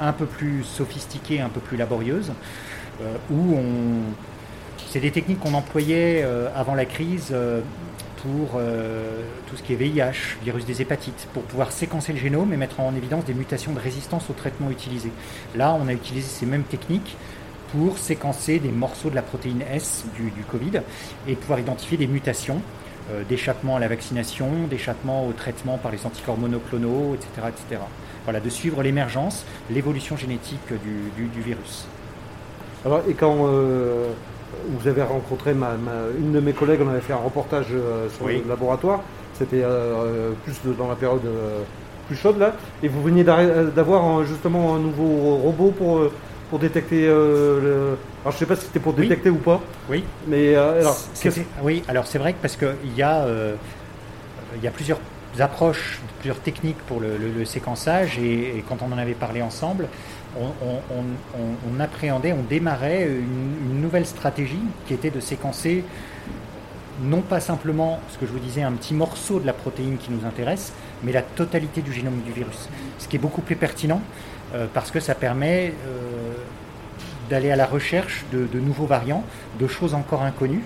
un, 0.00 0.08
un 0.08 0.12
peu 0.12 0.26
plus 0.26 0.62
sophistiquée, 0.62 1.40
un 1.40 1.48
peu 1.48 1.60
plus 1.60 1.76
laborieuse, 1.76 2.32
euh, 3.00 3.16
où 3.30 3.54
on, 3.56 4.12
c'est 4.92 5.00
des 5.00 5.10
techniques 5.10 5.40
qu'on 5.40 5.54
employait 5.54 6.20
euh, 6.22 6.50
avant 6.54 6.74
la 6.74 6.84
crise 6.84 7.30
euh, 7.32 7.62
pour 8.22 8.56
euh, 8.56 9.22
tout 9.46 9.56
ce 9.56 9.62
qui 9.62 9.72
est 9.72 9.76
VIH, 9.76 10.36
virus 10.44 10.66
des 10.66 10.82
hépatites, 10.82 11.28
pour 11.32 11.44
pouvoir 11.44 11.72
séquencer 11.72 12.12
le 12.12 12.18
génome 12.18 12.52
et 12.52 12.58
mettre 12.58 12.78
en 12.78 12.94
évidence 12.94 13.24
des 13.24 13.32
mutations 13.32 13.72
de 13.72 13.78
résistance 13.78 14.28
aux 14.28 14.34
traitements 14.34 14.70
utilisés. 14.70 15.10
Là, 15.56 15.74
on 15.82 15.88
a 15.88 15.94
utilisé 15.94 16.28
ces 16.28 16.44
mêmes 16.44 16.64
techniques 16.64 17.16
pour 17.72 17.96
séquencer 17.96 18.58
des 18.58 18.68
morceaux 18.68 19.08
de 19.08 19.14
la 19.14 19.22
protéine 19.22 19.62
S 19.62 20.04
du, 20.14 20.30
Covid 20.50 20.82
et 21.26 21.36
pouvoir 21.36 21.58
identifier 21.58 21.96
des 21.96 22.06
mutations 22.06 22.60
d'échappement 23.30 23.76
à 23.76 23.80
la 23.80 23.88
vaccination, 23.88 24.46
d'échappement 24.68 25.26
au 25.26 25.32
traitement 25.32 25.78
par 25.78 25.90
les 25.90 26.04
anticorps 26.04 26.36
monoclonaux, 26.36 27.14
etc. 27.14 27.48
etc. 27.48 27.80
Voilà, 28.24 28.40
de 28.40 28.50
suivre 28.50 28.82
l'émergence, 28.82 29.46
l'évolution 29.70 30.18
génétique 30.18 30.60
du- 30.68 31.42
virus. 31.42 31.86
Alors, 32.84 33.00
et 33.08 33.14
quand 33.14 33.48
vous 34.68 34.88
avez 34.88 35.02
rencontré 35.02 35.54
ma, 35.54 35.70
ma- 35.70 36.08
une 36.18 36.32
de 36.32 36.40
mes 36.40 36.52
collègues, 36.52 36.80
on 36.84 36.88
avait 36.90 37.00
fait 37.00 37.12
un 37.12 37.16
reportage 37.16 37.66
euh, 37.72 38.08
sur 38.10 38.26
Oui. 38.26 38.42
le 38.44 38.48
laboratoire, 38.48 39.00
c'était 39.34 39.62
euh, 39.64 40.30
plus 40.44 40.54
de- 40.64 40.72
dans 40.74 40.88
la 40.88 40.94
période 40.94 41.24
euh, 41.26 41.60
plus 42.06 42.16
chaude 42.16 42.38
là, 42.38 42.52
et 42.82 42.88
vous 42.88 43.02
veniez 43.02 43.24
d'avoir 43.24 44.24
justement 44.24 44.74
un 44.74 44.78
nouveau 44.78 45.36
robot 45.36 45.70
pour, 45.76 46.00
pour 46.50 46.58
détecter 46.58 47.06
le... 47.06 47.96
Alors 48.22 48.32
je 48.32 48.38
sais 48.38 48.46
pas 48.46 48.56
si 48.56 48.66
c'était 48.66 48.80
pour 48.80 48.94
Oui. 48.96 49.08
détecter 49.08 49.30
ou 49.30 49.36
pas, 49.36 49.60
Oui, 49.88 50.04
mais 50.26 50.54
alors, 50.54 50.96
oui, 51.62 51.82
alors 51.88 52.06
c'est 52.06 52.18
vrai 52.18 52.32
que 52.32 52.38
parce 52.42 52.56
qu'il 52.56 52.94
y, 52.96 53.02
a, 53.02 53.26
y 54.62 54.66
a 54.66 54.70
plusieurs 54.70 54.98
approches, 55.38 56.00
plusieurs 56.20 56.40
techniques 56.40 56.78
pour 56.86 57.00
le, 57.00 57.16
le- 57.16 57.32
le 57.38 57.44
séquençage 57.44 58.18
et, 58.18 58.58
et 58.58 58.64
quand 58.68 58.78
on 58.82 58.92
en 58.92 58.98
avait 58.98 59.14
parlé 59.14 59.40
ensemble, 59.42 59.88
on, 60.38 61.80
appréhendait, 61.80 62.32
on 62.32 62.42
démarrait 62.42 63.06
une, 63.06 63.80
nouvelle 63.80 64.06
stratégie 64.06 64.60
qui 64.86 64.94
était 64.94 65.10
de 65.10 65.20
séquencer 65.20 65.84
non 67.02 67.20
pas 67.20 67.40
simplement, 67.40 67.98
ce 68.10 68.18
que 68.18 68.26
je 68.26 68.32
vous 68.32 68.38
disais, 68.38 68.62
un 68.62 68.72
petit 68.72 68.94
morceau 68.94 69.40
de 69.40 69.46
la 69.46 69.52
protéine 69.52 69.96
qui 69.96 70.12
nous 70.12 70.24
intéresse, 70.24 70.72
mais 71.02 71.10
la 71.10 71.22
totalité 71.22 71.82
du 71.82 71.92
génome 71.92 72.20
du 72.20 72.30
virus. 72.30 72.68
Ce 72.98 73.08
qui 73.08 73.16
est 73.16 73.18
beaucoup 73.18 73.40
plus 73.40 73.56
pertinent 73.56 74.00
euh, 74.54 74.66
parce 74.72 74.90
que 74.90 75.00
ça 75.00 75.14
permet 75.14 75.74
euh, 75.86 76.32
d'aller 77.28 77.50
à 77.50 77.56
la 77.56 77.66
recherche 77.66 78.24
de, 78.32 78.46
de 78.46 78.60
nouveaux 78.60 78.86
variants, 78.86 79.24
de 79.58 79.66
choses 79.66 79.94
encore 79.94 80.22
inconnues, 80.22 80.62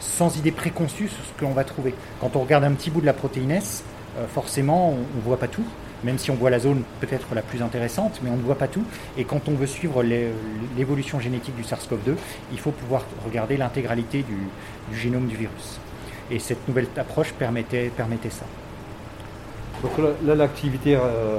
sans 0.00 0.36
idée 0.38 0.52
préconçue 0.52 1.08
sur 1.08 1.24
ce 1.24 1.32
que 1.38 1.44
l'on 1.44 1.52
va 1.52 1.64
trouver. 1.64 1.94
Quand 2.20 2.36
on 2.36 2.40
regarde 2.40 2.64
un 2.64 2.72
petit 2.72 2.90
bout 2.90 3.00
de 3.00 3.06
la 3.06 3.12
protéine 3.12 3.50
S, 3.50 3.84
euh, 4.18 4.26
forcément, 4.26 4.90
on 4.90 5.16
ne 5.16 5.22
voit 5.22 5.38
pas 5.38 5.48
tout, 5.48 5.64
même 6.04 6.18
si 6.18 6.30
on 6.30 6.34
voit 6.34 6.50
la 6.50 6.58
zone 6.58 6.82
peut-être 7.00 7.34
la 7.34 7.42
plus 7.42 7.62
intéressante, 7.62 8.20
mais 8.22 8.30
on 8.30 8.36
ne 8.36 8.42
voit 8.42 8.58
pas 8.58 8.68
tout. 8.68 8.84
Et 9.16 9.24
quand 9.24 9.48
on 9.48 9.52
veut 9.52 9.66
suivre 9.66 10.02
l'évolution 10.76 11.18
génétique 11.18 11.56
du 11.56 11.62
SARS-CoV-2, 11.62 12.14
il 12.52 12.58
faut 12.58 12.70
pouvoir 12.70 13.02
regarder 13.24 13.56
l'intégralité 13.56 14.22
du, 14.22 14.36
du 14.90 14.96
génome 14.98 15.26
du 15.26 15.36
virus. 15.36 15.80
Et 16.30 16.38
cette 16.38 16.66
nouvelle 16.68 16.86
approche 16.96 17.32
permettait, 17.32 17.90
permettait 17.96 18.30
ça. 18.30 18.44
donc 19.82 19.92
là, 20.26 20.34
l'activité 20.34 20.96
euh, 20.96 21.38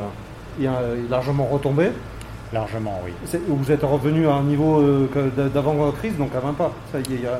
est, 0.61 0.67
euh, 0.67 0.95
est 1.05 1.09
largement 1.09 1.45
retombée. 1.45 1.91
Largement, 2.53 3.01
oui. 3.03 3.11
Vous 3.47 3.71
êtes 3.71 3.81
revenu 3.83 4.27
à 4.27 4.33
un 4.33 4.43
niveau 4.43 4.79
euh, 4.79 5.09
que 5.13 5.29
d'a- 5.29 5.49
d'avant 5.49 5.91
crise, 5.91 6.15
donc 6.17 6.33
à 6.35 6.39
20 6.39 6.53
pas. 6.53 6.71
Ça 6.91 6.99
y 6.99 7.01
est, 7.01 7.05
il 7.17 7.21
y 7.23 7.27
a- 7.27 7.39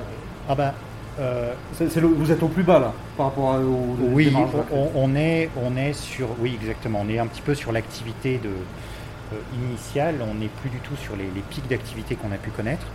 Ah 0.50 0.56
ben, 0.56 0.74
euh, 1.20 1.54
le- 1.80 2.08
vous 2.08 2.32
êtes 2.32 2.44
au 2.44 2.48
plus 2.48 2.64
bas 2.64 2.80
là, 2.80 2.94
par 3.18 3.28
rapport 3.28 3.54
à- 3.54 3.60
au 3.60 3.96
Oui, 4.12 4.34
on, 4.72 4.90
on 4.96 5.16
est, 5.16 5.50
on 5.64 5.76
est 5.78 5.94
sur, 5.94 6.28
oui 6.40 6.58
exactement, 6.62 7.02
on 7.06 7.10
est 7.10 7.20
un 7.20 7.28
petit 7.28 7.42
peu 7.42 7.56
sur 7.56 7.72
l'activité 7.72 8.38
de, 8.44 8.50
euh, 8.50 9.38
initiale, 9.70 10.16
on 10.30 10.36
n'est 10.36 10.48
plus 10.62 10.70
du 10.70 10.78
tout 10.80 10.96
sur 10.98 11.16
les, 11.16 11.26
les 11.34 11.42
pics 11.50 11.68
d'activité 11.68 12.16
qu'on 12.16 12.32
a 12.32 12.38
pu 12.38 12.50
connaître. 12.52 12.86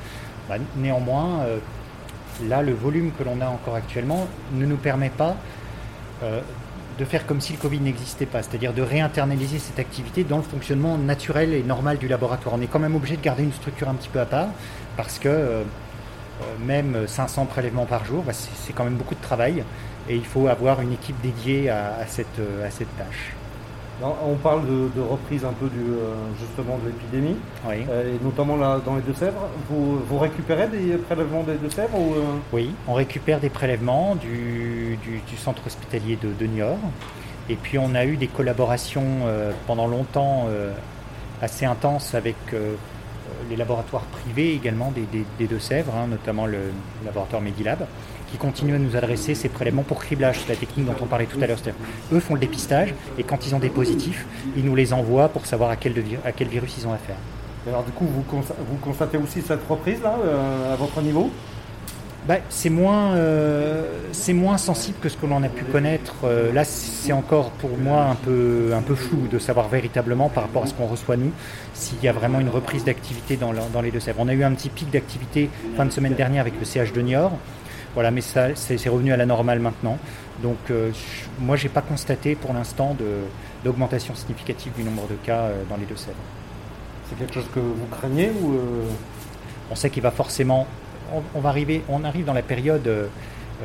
Bah, 0.49 0.57
néanmoins, 0.77 1.41
euh, 1.43 1.59
là, 2.49 2.63
le 2.63 2.73
volume 2.73 3.13
que 3.19 3.25
l'on 3.25 3.41
a 3.41 3.49
encore 3.49 3.75
actuellement 3.77 4.27
ne 4.55 4.67
nous 4.67 4.77
permet 4.77 5.11
pas 5.11 5.37
de 6.99 7.05
faire 7.07 7.25
comme 7.27 7.41
si 7.41 7.55
le 7.55 7.59
Covid 7.59 7.81
n'existait 7.81 8.27
pas, 8.27 8.43
c'est-à-dire 8.43 8.75
de 8.75 8.83
réinternaliser 8.83 9.59
cette 9.59 9.79
activité 9.79 10.23
dans 10.23 10.37
le 10.37 10.43
fonctionnement 10.43 10.99
naturel 10.99 11.55
et 11.55 11.63
normal 11.63 11.97
du 11.97 12.09
laboratoire. 12.09 12.55
On 12.59 12.61
est 12.61 12.67
quand 12.67 12.79
même 12.79 12.95
obligé 12.95 13.17
de 13.17 13.23
garder 13.23 13.43
une 13.43 13.53
structure 13.55 13.89
un 13.89 13.95
petit 13.95 14.11
peu 14.11 14.21
à 14.21 14.27
part, 14.27 14.49
parce 14.99 15.19
que 15.19 15.29
même 16.65 17.07
500 17.07 17.47
prélèvements 17.47 17.87
par 17.87 18.05
jour, 18.05 18.23
bah, 18.23 18.33
c'est 18.33 18.73
quand 18.73 18.85
même 18.85 18.97
beaucoup 18.97 19.15
de 19.15 19.23
travail, 19.23 19.65
et 20.09 20.17
il 20.17 20.25
faut 20.25 20.47
avoir 20.49 20.81
une 20.81 20.93
équipe 20.93 21.21
dédiée 21.23 21.71
à, 21.71 21.97
à 22.01 22.07
cette, 22.07 22.39
euh, 22.39 22.67
à 22.67 22.71
cette 22.71 22.95
tâche. 22.97 23.35
On 24.03 24.35
parle 24.37 24.63
de, 24.67 24.89
de 24.97 25.01
reprise 25.03 25.45
un 25.45 25.53
peu 25.53 25.67
du, 25.69 25.79
euh, 25.79 26.15
justement 26.41 26.79
de 26.79 26.87
l'épidémie, 26.87 27.37
Oui. 27.69 27.85
euh, 27.91 28.15
et 28.17 28.25
notamment 28.25 28.57
là, 28.57 28.81
dans 28.83 28.97
les 28.97 29.03
Deux-Sèvres. 29.03 29.47
Vous, 29.69 29.99
vous 29.99 30.19
récupérez 30.19 30.69
des 30.69 30.97
prélèvements 30.97 31.43
des 31.43 31.57
Deux-Sèvres 31.57 31.99
ou, 31.99 32.15
euh, 32.15 32.23
Oui, 32.55 32.71
on 32.89 32.95
récupère 32.95 33.41
des 33.41 33.51
prélèvements 33.51 34.15
du, 34.15 34.97
du- 35.03 35.21
du 35.29 35.37
centre 35.37 35.67
hospitalier 35.67 36.17
de, 36.17 36.31
de 36.33 36.47
Niort. 36.47 36.79
Et 37.51 37.57
puis 37.57 37.77
on 37.77 37.95
a 37.95 38.07
eu 38.07 38.17
des 38.17 38.29
collaborations 38.29 39.05
euh, 39.27 39.53
pendant 39.67 39.87
longtemps 39.87 40.47
euh, 40.49 40.73
assez 41.43 41.67
intenses 41.67 42.15
avec 42.15 42.37
euh, 42.55 42.77
les 43.49 43.57
laboratoires 43.57 44.03
privés 44.05 44.55
également 44.55 44.93
des, 44.93 45.47
Deux-Sèvres, 45.47 45.95
hein, 45.95 46.07
notamment 46.09 46.47
le 46.47 46.59
laboratoire 47.05 47.43
Medilab, 47.43 47.87
qui 48.31 48.39
continue 48.39 48.75
à 48.75 48.79
nous 48.79 48.97
adresser 48.97 49.35
ces 49.35 49.49
prélèvements 49.49 49.83
pour 49.83 50.01
criblage, 50.01 50.41
c'est 50.41 50.49
la 50.49 50.57
technique 50.57 50.87
dont 50.87 50.95
on 51.01 51.07
parlait 51.07 51.27
tout 51.27 51.39
à 51.43 51.47
l'heure. 51.47 51.59
Eux 52.13 52.21
font 52.21 52.35
le 52.35 52.41
dépistage 52.41 52.95
et 53.19 53.25
quand 53.25 53.47
ils 53.47 53.55
ont 53.55 53.59
des 53.59 53.71
positifs, 53.71 54.27
ils 54.57 54.65
nous 54.65 54.77
les 54.77 54.93
envoient 54.93 55.29
pour 55.29 55.47
savoir 55.47 55.71
à 55.71 55.77
quel, 55.77 55.93
virus 55.93 56.77
ils 56.79 56.87
ont 56.87 56.93
affaire. 56.93 57.17
Alors 57.67 57.83
du 57.83 57.93
coup, 57.93 58.07
vous 58.07 58.77
constatez 58.81 59.19
aussi 59.19 59.43
cette 59.43 59.67
reprise 59.69 60.01
là, 60.03 60.17
euh, 60.25 60.73
à 60.73 60.77
votre 60.77 61.01
niveau? 61.03 61.31
Bah, 62.29 62.37
c'est 62.49 62.71
moins, 62.71 63.13
euh, 63.15 63.83
c'est 64.13 64.33
moins 64.35 64.59
sensible 64.59 64.99
que 65.01 65.09
ce 65.09 65.17
que 65.17 65.27
l'on 65.27 65.43
a 65.43 65.49
pu 65.49 65.65
connaître. 65.65 66.15
Euh, 66.25 66.53
là, 66.53 66.65
c'est 66.65 67.13
encore 67.13 67.51
pour 67.53 67.77
moi 67.79 68.05
un 68.05 68.15
peu, 68.15 68.73
un 68.75 68.83
peu 68.83 68.95
flou 68.95 69.27
de 69.31 69.39
savoir 69.39 69.69
véritablement 69.69 70.29
par 70.29 70.45
rapport 70.45 70.65
à 70.65 70.67
ce 70.67 70.75
qu'on 70.75 70.87
reçoit 70.87 71.17
nous, 71.17 71.33
s'il 71.75 72.03
y 72.03 72.09
a 72.09 72.13
vraiment 72.13 72.39
une 72.41 72.51
reprise 72.51 72.85
d'activité 72.85 73.37
dans, 73.37 73.53
dans 73.73 73.81
les 73.81 73.91
Deux-Sèvres. 73.91 74.19
On 74.21 74.29
a 74.29 74.35
eu 74.35 74.45
un 74.45 74.53
petit 74.53 74.69
pic 74.69 74.91
d'activité 74.91 75.49
fin 75.77 75.87
de 75.87 75.91
semaine 75.91 76.15
dernière 76.15 76.43
avec 76.43 76.55
le 76.59 76.65
CH 76.65 76.93
de 76.93 77.01
Niort. 77.01 77.33
Voilà, 77.95 78.11
mais 78.11 78.21
ça, 78.21 78.55
c'est 78.55 78.89
revenu 78.89 79.13
à 79.13 79.17
la 79.17 79.27
normale 79.27 79.59
maintenant. 79.59 79.99
Donc, 80.43 80.59
euh, 80.71 80.91
je- 80.93 81.45
moi, 81.45 81.57
j'ai 81.57 81.69
pas 81.69 81.81
constaté 81.83 82.37
pour 82.37 82.53
l'instant 82.53 82.97
d'augmentation 83.65 84.15
significative 84.15 84.73
du 84.77 84.85
nombre 84.85 85.09
de 85.09 85.15
cas 85.25 85.41
euh, 85.45 85.63
dans 85.69 85.77
les 85.77 85.87
Deux-Sèvres. 85.87 86.17
C'est 87.09 87.19
quelque 87.19 87.35
chose 87.35 87.49
que 87.53 87.59
vous 87.59 87.87
craignez 87.91 88.31
ou 88.31 88.55
on 89.71 89.75
sait 89.75 89.91
qu'il 89.91 90.03
va 90.03 90.13
forcément. 90.13 90.67
On, 91.35 91.41
va 91.41 91.49
arriver, 91.49 91.83
on 91.89 92.05
arrive 92.05 92.25
dans 92.25 92.33
la 92.33 92.43
période 92.43 92.87
euh, 92.87 93.07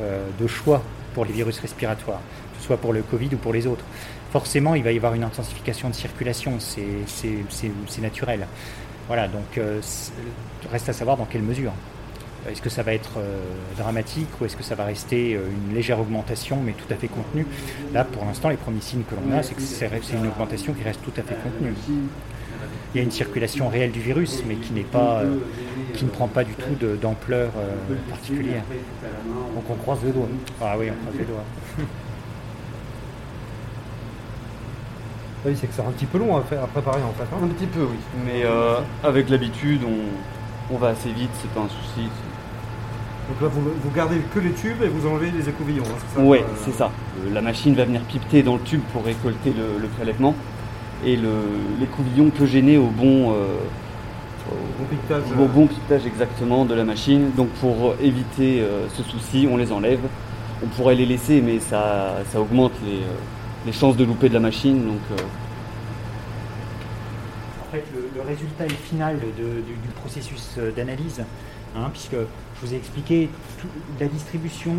euh, 0.00 0.26
de 0.40 0.46
choix 0.46 0.82
pour 1.14 1.24
les 1.24 1.32
virus 1.32 1.58
respiratoires, 1.60 2.20
que 2.54 2.60
ce 2.60 2.66
soit 2.66 2.76
pour 2.76 2.92
le 2.92 3.02
Covid 3.02 3.28
ou 3.34 3.36
pour 3.36 3.52
les 3.52 3.66
autres. 3.66 3.84
Forcément, 4.32 4.74
il 4.74 4.82
va 4.82 4.92
y 4.92 4.96
avoir 4.96 5.14
une 5.14 5.24
intensification 5.24 5.88
de 5.88 5.94
circulation, 5.94 6.58
c'est 6.58 8.00
naturel. 8.00 8.46
Voilà, 9.06 9.28
donc 9.28 9.56
euh, 9.56 9.80
reste 10.70 10.88
à 10.88 10.92
savoir 10.92 11.16
dans 11.16 11.24
quelle 11.24 11.42
mesure. 11.42 11.72
Est-ce 12.50 12.62
que 12.62 12.70
ça 12.70 12.82
va 12.84 12.94
être 12.94 13.18
dramatique 13.76 14.28
ou 14.40 14.44
est-ce 14.44 14.56
que 14.56 14.62
ça 14.62 14.76
va 14.76 14.84
rester 14.84 15.32
une 15.32 15.74
légère 15.74 15.98
augmentation 15.98 16.58
mais 16.64 16.72
tout 16.72 16.92
à 16.92 16.96
fait 16.96 17.08
contenue? 17.08 17.44
Là, 17.92 18.04
pour 18.04 18.24
l'instant, 18.24 18.50
les 18.50 18.56
premiers 18.56 18.80
signes 18.80 19.02
que 19.02 19.16
l'on 19.16 19.36
a, 19.36 19.42
c'est 19.42 19.54
que 19.54 19.62
c'est 19.62 19.88
une 20.12 20.28
augmentation 20.28 20.72
qui 20.72 20.84
reste 20.84 21.00
tout 21.02 21.12
à 21.16 21.22
fait 21.22 21.34
contenue. 21.42 21.74
Il 22.94 22.98
y 22.98 23.00
a 23.00 23.02
une 23.02 23.10
circulation 23.10 23.68
réelle 23.68 23.90
du 23.90 24.00
virus, 24.00 24.44
mais 24.46 24.54
qui 24.56 24.72
n'est 24.72 24.82
pas, 24.82 25.22
qui 25.96 26.04
ne 26.04 26.10
prend 26.10 26.28
pas 26.28 26.44
du 26.44 26.52
tout 26.54 26.74
de- 26.80 26.96
d'ampleur 26.96 27.50
euh, 27.56 27.94
particulière. 28.10 28.62
donc 29.54 29.64
on 29.70 29.74
croise 29.74 29.98
les 30.04 30.12
doigts 30.12 30.28
Ah 30.62 30.74
oui, 30.78 30.86
on 30.90 31.02
croise 31.06 31.18
les 31.18 31.24
doigts. 31.24 31.44
Oui, 35.44 35.52
c'est 35.54 35.66
que 35.68 35.74
c'est 35.74 35.82
un 35.82 35.90
petit 35.92 36.06
peu 36.06 36.18
long 36.18 36.36
à, 36.36 36.42
faire, 36.42 36.62
à 36.64 36.66
préparer 36.66 37.02
en 37.02 37.12
fait. 37.12 37.22
hein. 37.32 37.38
Un 37.44 37.48
petit 37.48 37.66
peu, 37.66 37.82
oui. 37.82 37.96
Mais 38.24 38.42
euh, 38.44 38.80
avec 39.04 39.28
l'habitude, 39.30 39.82
on, 39.84 40.74
on 40.74 40.78
va 40.78 40.88
assez 40.88 41.10
vite, 41.10 41.30
c'est 41.40 41.50
pas 41.50 41.60
un 41.60 41.68
souci. 41.68 42.08
Donc 43.28 43.40
là, 43.40 43.48
vous, 43.48 43.60
vous 43.60 43.90
gardez 43.94 44.16
que 44.34 44.40
les 44.40 44.50
tubes 44.52 44.82
et 44.82 44.88
vous 44.88 45.06
enlevez 45.08 45.30
les 45.30 45.48
écouvillons. 45.48 45.84
hein, 45.84 45.98
c'est 46.08 46.16
ça 46.16 46.20
Euh, 46.22 46.38
c'est 46.64 46.72
ça. 46.72 46.90
La 47.32 47.42
machine 47.42 47.74
va 47.74 47.84
venir 47.84 48.00
pipeter 48.02 48.42
dans 48.42 48.54
le 48.54 48.60
tube 48.62 48.80
pour 48.92 49.04
récolter 49.04 49.50
le, 49.52 49.80
le 49.80 49.88
prélèvement. 49.88 50.34
Et 51.04 51.16
le- 51.16 51.30
l'écouvillon 51.78 52.30
peut 52.30 52.46
gêner 52.46 52.78
au 52.78 52.86
bon, 52.86 53.32
euh, 54.52 54.54
Bon 54.78 54.84
piquetage. 54.86 55.22
au 55.38 55.42
euh, 55.42 55.46
bon 55.48 55.66
pipetage 55.66 56.06
exactement 56.06 56.64
de 56.64 56.74
la 56.74 56.84
machine. 56.84 57.30
Donc 57.36 57.48
pour 57.60 57.94
éviter 58.00 58.60
euh, 58.60 58.88
ce 58.96 59.02
souci, 59.02 59.48
on 59.50 59.56
les 59.56 59.72
enlève. 59.72 60.00
On 60.64 60.66
pourrait 60.68 60.94
les 60.94 61.06
laisser, 61.06 61.40
mais 61.42 61.58
ça, 61.60 62.16
ça 62.32 62.40
augmente 62.40 62.72
les, 62.84 62.96
euh, 63.02 63.16
les 63.66 63.72
chances 63.72 63.96
de 63.96 64.04
louper 64.04 64.28
de 64.28 64.34
la 64.34 64.40
machine. 64.40 64.86
Donc 64.86 65.00
euh, 65.12 65.16
En 67.62 67.70
fait, 67.72 67.84
le, 67.94 68.08
le 68.14 68.22
résultat 68.26 68.64
final 68.88 69.18
de- 69.18 69.60
du, 69.60 69.72
du 69.72 69.88
processus 70.00 70.54
euh, 70.58 70.70
d'analyse, 70.72 71.22
hein, 71.76 71.90
puisque 71.92 72.12
je 72.14 72.66
vous 72.66 72.72
ai 72.72 72.76
expliqué 72.76 73.28
tout- 73.60 73.66
la 74.00 74.06
distribution, 74.06 74.72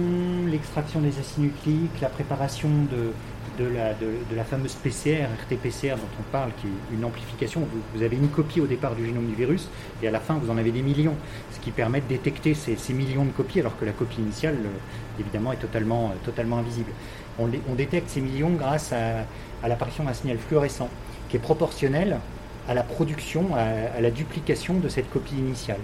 l'extraction 0.48 1.00
des 1.02 1.10
acides 1.20 1.44
nucléiques, 1.44 2.00
la 2.02 2.10
préparation 2.10 2.70
de, 2.92 3.12
de 3.58 4.36
la, 4.36 4.44
fameuse 4.44 4.74
PCR, 4.76 5.26
RT-PCR 5.46 5.96
dont 5.96 6.10
on 6.20 6.24
parle, 6.32 6.52
qui 6.62 6.68
est 6.68 6.96
une 6.96 7.04
amplification. 7.04 7.68
Vous, 7.94 8.04
avez 8.04 8.16
une 8.16 8.30
copie 8.30 8.62
au 8.62 8.68
départ 8.68 8.96
du 8.96 9.06
génome 9.06 9.28
du 9.28 9.36
virus, 9.36 9.70
et 10.02 10.08
à 10.08 10.12
la 10.12 10.20
fin, 10.20 10.36
vous 10.36 10.50
en 10.52 10.58
avez 10.58 10.72
des 10.72 10.82
millions, 10.82 11.16
ce 11.52 11.60
qui 11.60 11.72
permet 11.72 12.02
de 12.02 12.08
détecter 12.08 12.54
ces, 12.54 12.94
millions 12.94 13.26
de 13.26 13.32
copies, 13.32 13.60
alors 13.60 13.78
que 13.78 13.86
la 13.86 13.92
copie 13.92 14.22
initiale, 14.22 14.58
euh, 14.64 15.20
évidemment, 15.20 15.52
est 15.52 15.58
totalement, 15.58 16.12
euh, 16.12 16.56
invisible. 16.56 16.92
On, 17.40 17.48
détecte 17.76 18.10
ces 18.10 18.22
millions 18.22 18.52
grâce 18.52 18.94
à, 18.94 19.68
l'apparition 19.68 20.04
d'un 20.04 20.14
signal 20.14 20.38
fluorescent, 20.38 20.90
qui 21.30 21.38
est 21.38 21.42
proportionnel 21.42 22.20
à 22.68 22.74
la 22.74 22.84
production, 22.84 23.56
à, 23.56 24.02
la 24.02 24.12
duplication 24.12 24.76
de 24.76 24.90
cette 24.90 25.10
copie 25.10 25.36
initiale. 25.36 25.80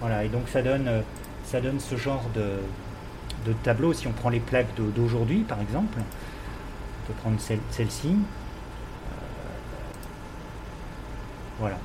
Voilà, 0.00 0.24
et 0.24 0.28
donc 0.28 0.48
ça 0.48 0.62
donne, 0.62 0.88
euh, 0.88 1.00
ça 1.44 1.60
donne 1.60 1.80
ce 1.80 1.96
genre 1.96 2.24
de, 2.34 2.60
de 3.46 3.52
tableau. 3.62 3.92
Si 3.92 4.06
on 4.06 4.12
prend 4.12 4.30
les 4.30 4.40
plaques 4.40 4.74
d'aujourd'hui, 4.96 5.40
par 5.40 5.60
exemple, 5.60 5.98
peut 7.10 7.20
prendre 7.20 7.40
celle- 7.40 7.58
celle-ci. 7.70 8.08
Euh, 8.08 9.16
voilà. 11.58 11.76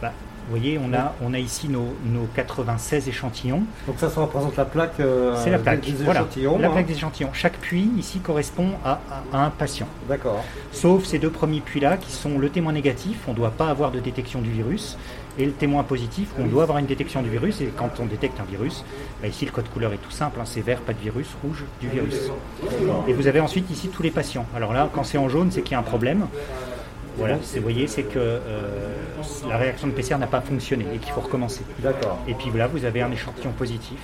Bah, 0.00 0.12
vous 0.48 0.56
voyez, 0.56 0.78
on 0.82 0.94
a, 0.94 1.14
on 1.22 1.34
a 1.34 1.38
ici 1.38 1.68
nos, 1.68 1.94
nos 2.06 2.26
96 2.34 3.06
échantillons. 3.08 3.62
Donc 3.86 3.96
ça, 3.98 4.08
ça 4.08 4.20
représente 4.22 4.56
la 4.56 4.64
plaque. 4.64 4.98
euh, 5.00 5.34
C'est 5.36 5.50
la 5.50 5.58
plaque. 5.58 5.80
Des, 5.82 5.92
des 5.92 6.04
voilà, 6.04 6.20
échantillons. 6.20 6.58
la 6.58 6.68
hein. 6.68 6.70
plaque 6.72 6.86
des 6.86 6.94
échantillons. 6.94 7.30
Chaque 7.34 7.58
puits 7.58 7.90
ici 7.98 8.20
correspond 8.20 8.70
à- 8.84 9.00
à- 9.32 9.36
à 9.36 9.44
un 9.44 9.50
patient. 9.50 9.86
D'accord. 10.08 10.42
Sauf 10.72 11.04
ces 11.04 11.18
deux 11.18 11.30
premiers 11.30 11.60
puits-là 11.60 11.96
qui 11.98 12.12
sont 12.12 12.38
le 12.38 12.48
témoin 12.48 12.72
négatif, 12.72 13.18
on 13.28 13.32
ne 13.32 13.36
doit 13.36 13.50
pas 13.50 13.68
avoir 13.68 13.90
de 13.90 14.00
détection 14.00 14.40
du 14.40 14.50
virus, 14.50 14.96
et 15.40 15.44
le 15.46 15.52
témoin 15.52 15.84
positif, 15.84 16.28
on 16.38 16.46
doit 16.46 16.62
avoir 16.64 16.78
une 16.78 16.86
détection 16.86 17.22
du 17.22 17.30
virus, 17.30 17.60
et 17.60 17.66
quand 17.76 17.90
on 18.00 18.06
détecte 18.06 18.40
un 18.40 18.44
virus, 18.44 18.84
bah 19.22 19.28
ici 19.28 19.44
le 19.44 19.52
code 19.52 19.68
couleur 19.68 19.92
est 19.92 19.98
tout 19.98 20.10
simple, 20.10 20.40
hein, 20.40 20.44
c'est 20.44 20.62
vert, 20.62 20.80
pas 20.80 20.92
de 20.94 20.98
virus, 20.98 21.28
rouge, 21.44 21.62
du 21.80 21.88
virus. 21.88 22.16
Et 23.06 23.12
vous 23.12 23.26
avez 23.28 23.38
ensuite 23.40 23.70
ici 23.70 23.88
tous 23.88 24.02
les 24.02 24.10
patients. 24.10 24.46
Alors 24.56 24.72
là, 24.72 24.88
quand 24.92 25.04
c'est 25.04 25.18
en 25.18 25.28
jaune, 25.28 25.50
c'est 25.52 25.62
qu'il 25.62 25.72
y 25.72 25.74
a 25.74 25.78
un 25.78 25.82
problème. 25.82 26.26
Voilà, 27.18 27.36
vous 27.36 27.62
voyez, 27.62 27.86
c'est 27.86 28.04
que 28.04 28.18
euh, 28.18 28.94
la 29.48 29.56
réaction 29.56 29.88
de 29.88 29.92
PCR 29.92 30.18
n'a 30.18 30.26
pas 30.26 30.40
fonctionné 30.40 30.86
et 30.94 30.98
qu'il 30.98 31.12
faut 31.12 31.20
recommencer. 31.20 31.62
D'accord. 31.80 32.18
Et 32.28 32.34
puis 32.34 32.50
là, 32.56 32.66
vous 32.68 32.84
avez 32.84 33.02
un 33.02 33.10
échantillon 33.10 33.52
positif. 33.52 33.98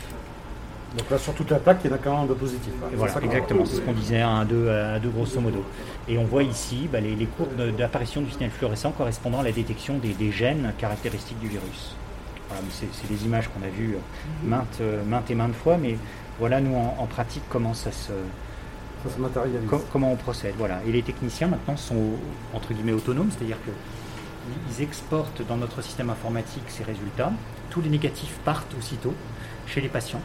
Donc 0.99 1.11
là, 1.11 1.19
sur 1.19 1.35
toute 1.35 1.51
la 1.51 1.59
plaque, 1.59 1.79
il 1.85 1.91
y 1.91 1.93
en 1.93 1.97
a 1.97 1.99
quand 1.99 2.13
même 2.13 2.21
un 2.21 2.27
de 2.27 2.35
positif. 2.35 2.73
hein. 2.83 2.87
Et 2.93 2.97
voilà, 2.97 3.15
exactement, 3.23 3.65
c'est 3.65 3.77
ce 3.77 3.81
qu'on 3.81 3.93
disait 3.93 4.21
à 4.21 4.29
1, 4.29 4.45
2, 4.45 4.69
à 4.71 4.99
2 5.01 5.09
grosso 5.09 5.41
modo. 5.41 5.65
Et 6.09 6.19
on 6.19 6.25
voit 6.25 6.45
ici 6.45 6.89
bah, 6.93 7.01
les, 7.01 7.17
les 7.17 7.27
courbes 7.27 7.75
d'apparition 7.77 8.21
du 8.23 8.31
signal 8.31 8.51
fluorescent 8.51 8.93
correspondant 8.93 9.41
à 9.41 9.43
la 9.43 9.51
détection 9.53 9.99
des, 9.99 10.13
des 10.13 10.31
gènes 10.31 10.73
caractéristiques 10.79 11.41
du 11.41 11.49
virus. 11.49 11.97
Voilà, 12.49 12.63
c'est 12.71 13.09
des 13.09 13.25
images 13.25 13.49
qu'on 13.49 13.65
a 13.67 13.71
vues 13.71 13.95
euh, 13.95 14.49
maintes, 14.49 14.79
euh, 14.81 15.03
maintes 15.05 15.31
et 15.31 15.35
maintes 15.35 15.55
fois, 15.57 15.77
mais 15.79 15.97
voilà 16.39 16.61
nous 16.61 16.77
en, 16.77 16.95
en 17.01 17.07
pratique 17.07 17.43
comment 17.49 17.75
ça 17.75 17.91
se, 17.91 18.13
Comment 19.93 20.13
on 20.13 20.17
procède. 20.17 20.55
Voilà. 20.59 20.81
Et 20.87 20.93
les 20.93 21.03
techniciens 21.03 21.49
maintenant 21.49 21.77
sont 21.77 22.13
entre 22.53 22.73
guillemets 22.73 22.93
autonomes, 22.93 23.31
c'est-à-dire 23.31 23.59
que 23.65 23.71
ils 24.71 24.83
exportent 24.83 25.43
dans 25.47 25.57
notre 25.57 25.83
système 25.83 26.11
informatique 26.11 26.65
ces 26.69 26.85
résultats. 26.85 27.33
Tous 27.71 27.81
les 27.81 27.89
négatifs 27.89 28.39
partent 28.45 28.75
aussitôt 28.79 29.15
chez 29.67 29.81
les 29.81 29.89
patients, 29.89 30.21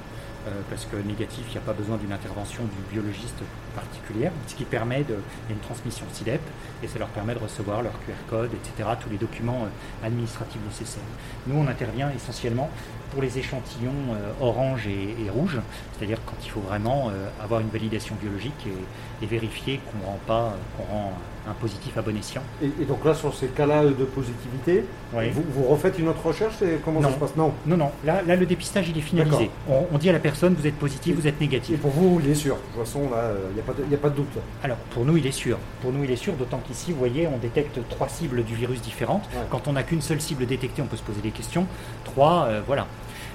parce 0.69 0.85
que 0.85 0.95
négatif, 0.95 1.45
il 1.47 1.51
n'y 1.51 1.57
a 1.57 1.61
pas 1.61 1.73
besoin 1.73 1.97
d'une 1.97 2.11
intervention 2.11 2.63
du 2.63 2.93
biologiste 2.93 3.41
particulière, 3.75 4.31
ce 4.47 4.55
qui 4.55 4.65
permet 4.65 5.03
de, 5.03 5.17
une 5.49 5.59
transmission 5.59 6.05
SIDEP, 6.11 6.41
et 6.83 6.87
ça 6.87 6.99
leur 6.99 7.09
permet 7.09 7.33
de 7.33 7.39
recevoir 7.39 7.81
leur 7.81 7.93
QR 8.05 8.13
code, 8.29 8.51
etc., 8.53 8.89
tous 8.99 9.09
les 9.09 9.17
documents 9.17 9.65
euh, 9.65 10.05
administratifs 10.05 10.61
nécessaires. 10.65 11.03
Nous, 11.47 11.55
on 11.57 11.67
intervient 11.67 12.09
essentiellement 12.15 12.69
pour 13.11 13.21
les 13.21 13.37
échantillons 13.37 14.13
euh, 14.13 14.31
orange 14.41 14.87
et, 14.87 15.29
rouge, 15.29 15.59
c'est-à-dire 15.97 16.19
quand 16.25 16.35
il 16.43 16.49
faut 16.49 16.61
vraiment 16.61 17.09
euh, 17.09 17.29
avoir 17.43 17.61
une 17.61 17.69
validation 17.69 18.15
biologique 18.15 18.67
et, 18.67 19.23
et 19.23 19.27
vérifier 19.27 19.79
qu'on 19.85 20.11
rend 20.11 20.19
pas, 20.25 20.55
qu'on 20.77 20.83
rend 20.83 21.13
un 21.49 21.53
positif 21.53 21.97
à 21.97 22.01
bon 22.01 22.15
escient. 22.17 22.41
Et, 22.61 22.67
et 22.81 22.85
donc 22.85 23.03
là, 23.03 23.13
sur 23.13 23.33
ces 23.33 23.47
cas-là 23.47 23.83
de 23.85 24.05
positivité, 24.05 24.85
Oui. 25.13 25.29
vous, 25.31 25.43
vous 25.49 25.63
refaites 25.63 25.97
une 25.97 26.07
autre 26.07 26.25
recherche 26.25 26.61
et 26.61 26.79
comment 26.85 26.99
Non. 27.01 27.09
ça 27.09 27.15
se 27.15 27.19
passe? 27.19 27.35
Non. 27.35 27.53
Non, 27.65 27.77
non, 27.77 27.91
là, 28.05 28.21
là 28.25 28.35
le 28.35 28.45
dépistage 28.45 28.89
il 28.89 28.97
est 28.97 29.01
finalisé. 29.01 29.49
On, 29.69 29.85
on 29.91 29.97
dit 29.97 30.09
à 30.09 30.13
la 30.13 30.19
personne 30.19 30.53
vous 30.53 30.67
êtes 30.67 30.75
positif, 30.77 31.15
vous 31.15 31.27
êtes 31.27 31.37
Et 31.41 31.45
négatif. 31.45 31.79
pour 31.79 31.91
vous, 31.91 32.19
il 32.23 32.29
est 32.29 32.35
sûr. 32.35 32.55
De 32.55 32.61
toute 32.75 32.85
façon, 32.85 33.09
là, 33.09 33.31
il 33.49 33.53
n'y 33.55 33.59
a, 33.59 33.63
pas 33.63 33.73
de- 33.73 33.91
y 33.91 33.95
a 33.95 33.97
pas 33.97 34.09
de 34.09 34.15
doute. 34.15 34.27
Alors 34.63 34.77
pour 34.91 35.05
nous 35.05 35.17
il 35.17 35.25
est 35.25 35.31
sûr. 35.31 35.57
Pour 35.81 35.91
nous 35.91 36.03
il 36.03 36.11
est 36.11 36.15
sûr, 36.15 36.33
d'autant 36.33 36.59
qu'ici 36.65 36.91
vous 36.91 36.99
voyez 36.99 37.27
on 37.27 37.37
détecte 37.37 37.79
trois 37.89 38.07
cibles 38.09 38.43
du 38.43 38.53
virus 38.55 38.81
différentes. 38.81 39.23
Ouais. 39.33 39.41
Quand 39.49 39.67
on 39.67 39.73
n'a 39.73 39.83
qu'une 39.83 40.01
seule 40.01 40.21
cible 40.21 40.45
détectée, 40.45 40.81
on 40.81 40.85
peut 40.87 40.97
se 40.97 41.03
poser 41.03 41.21
des 41.21 41.31
questions. 41.31 41.65
Trois, 42.05 42.45
euh, 42.49 42.61
voilà. 42.65 42.85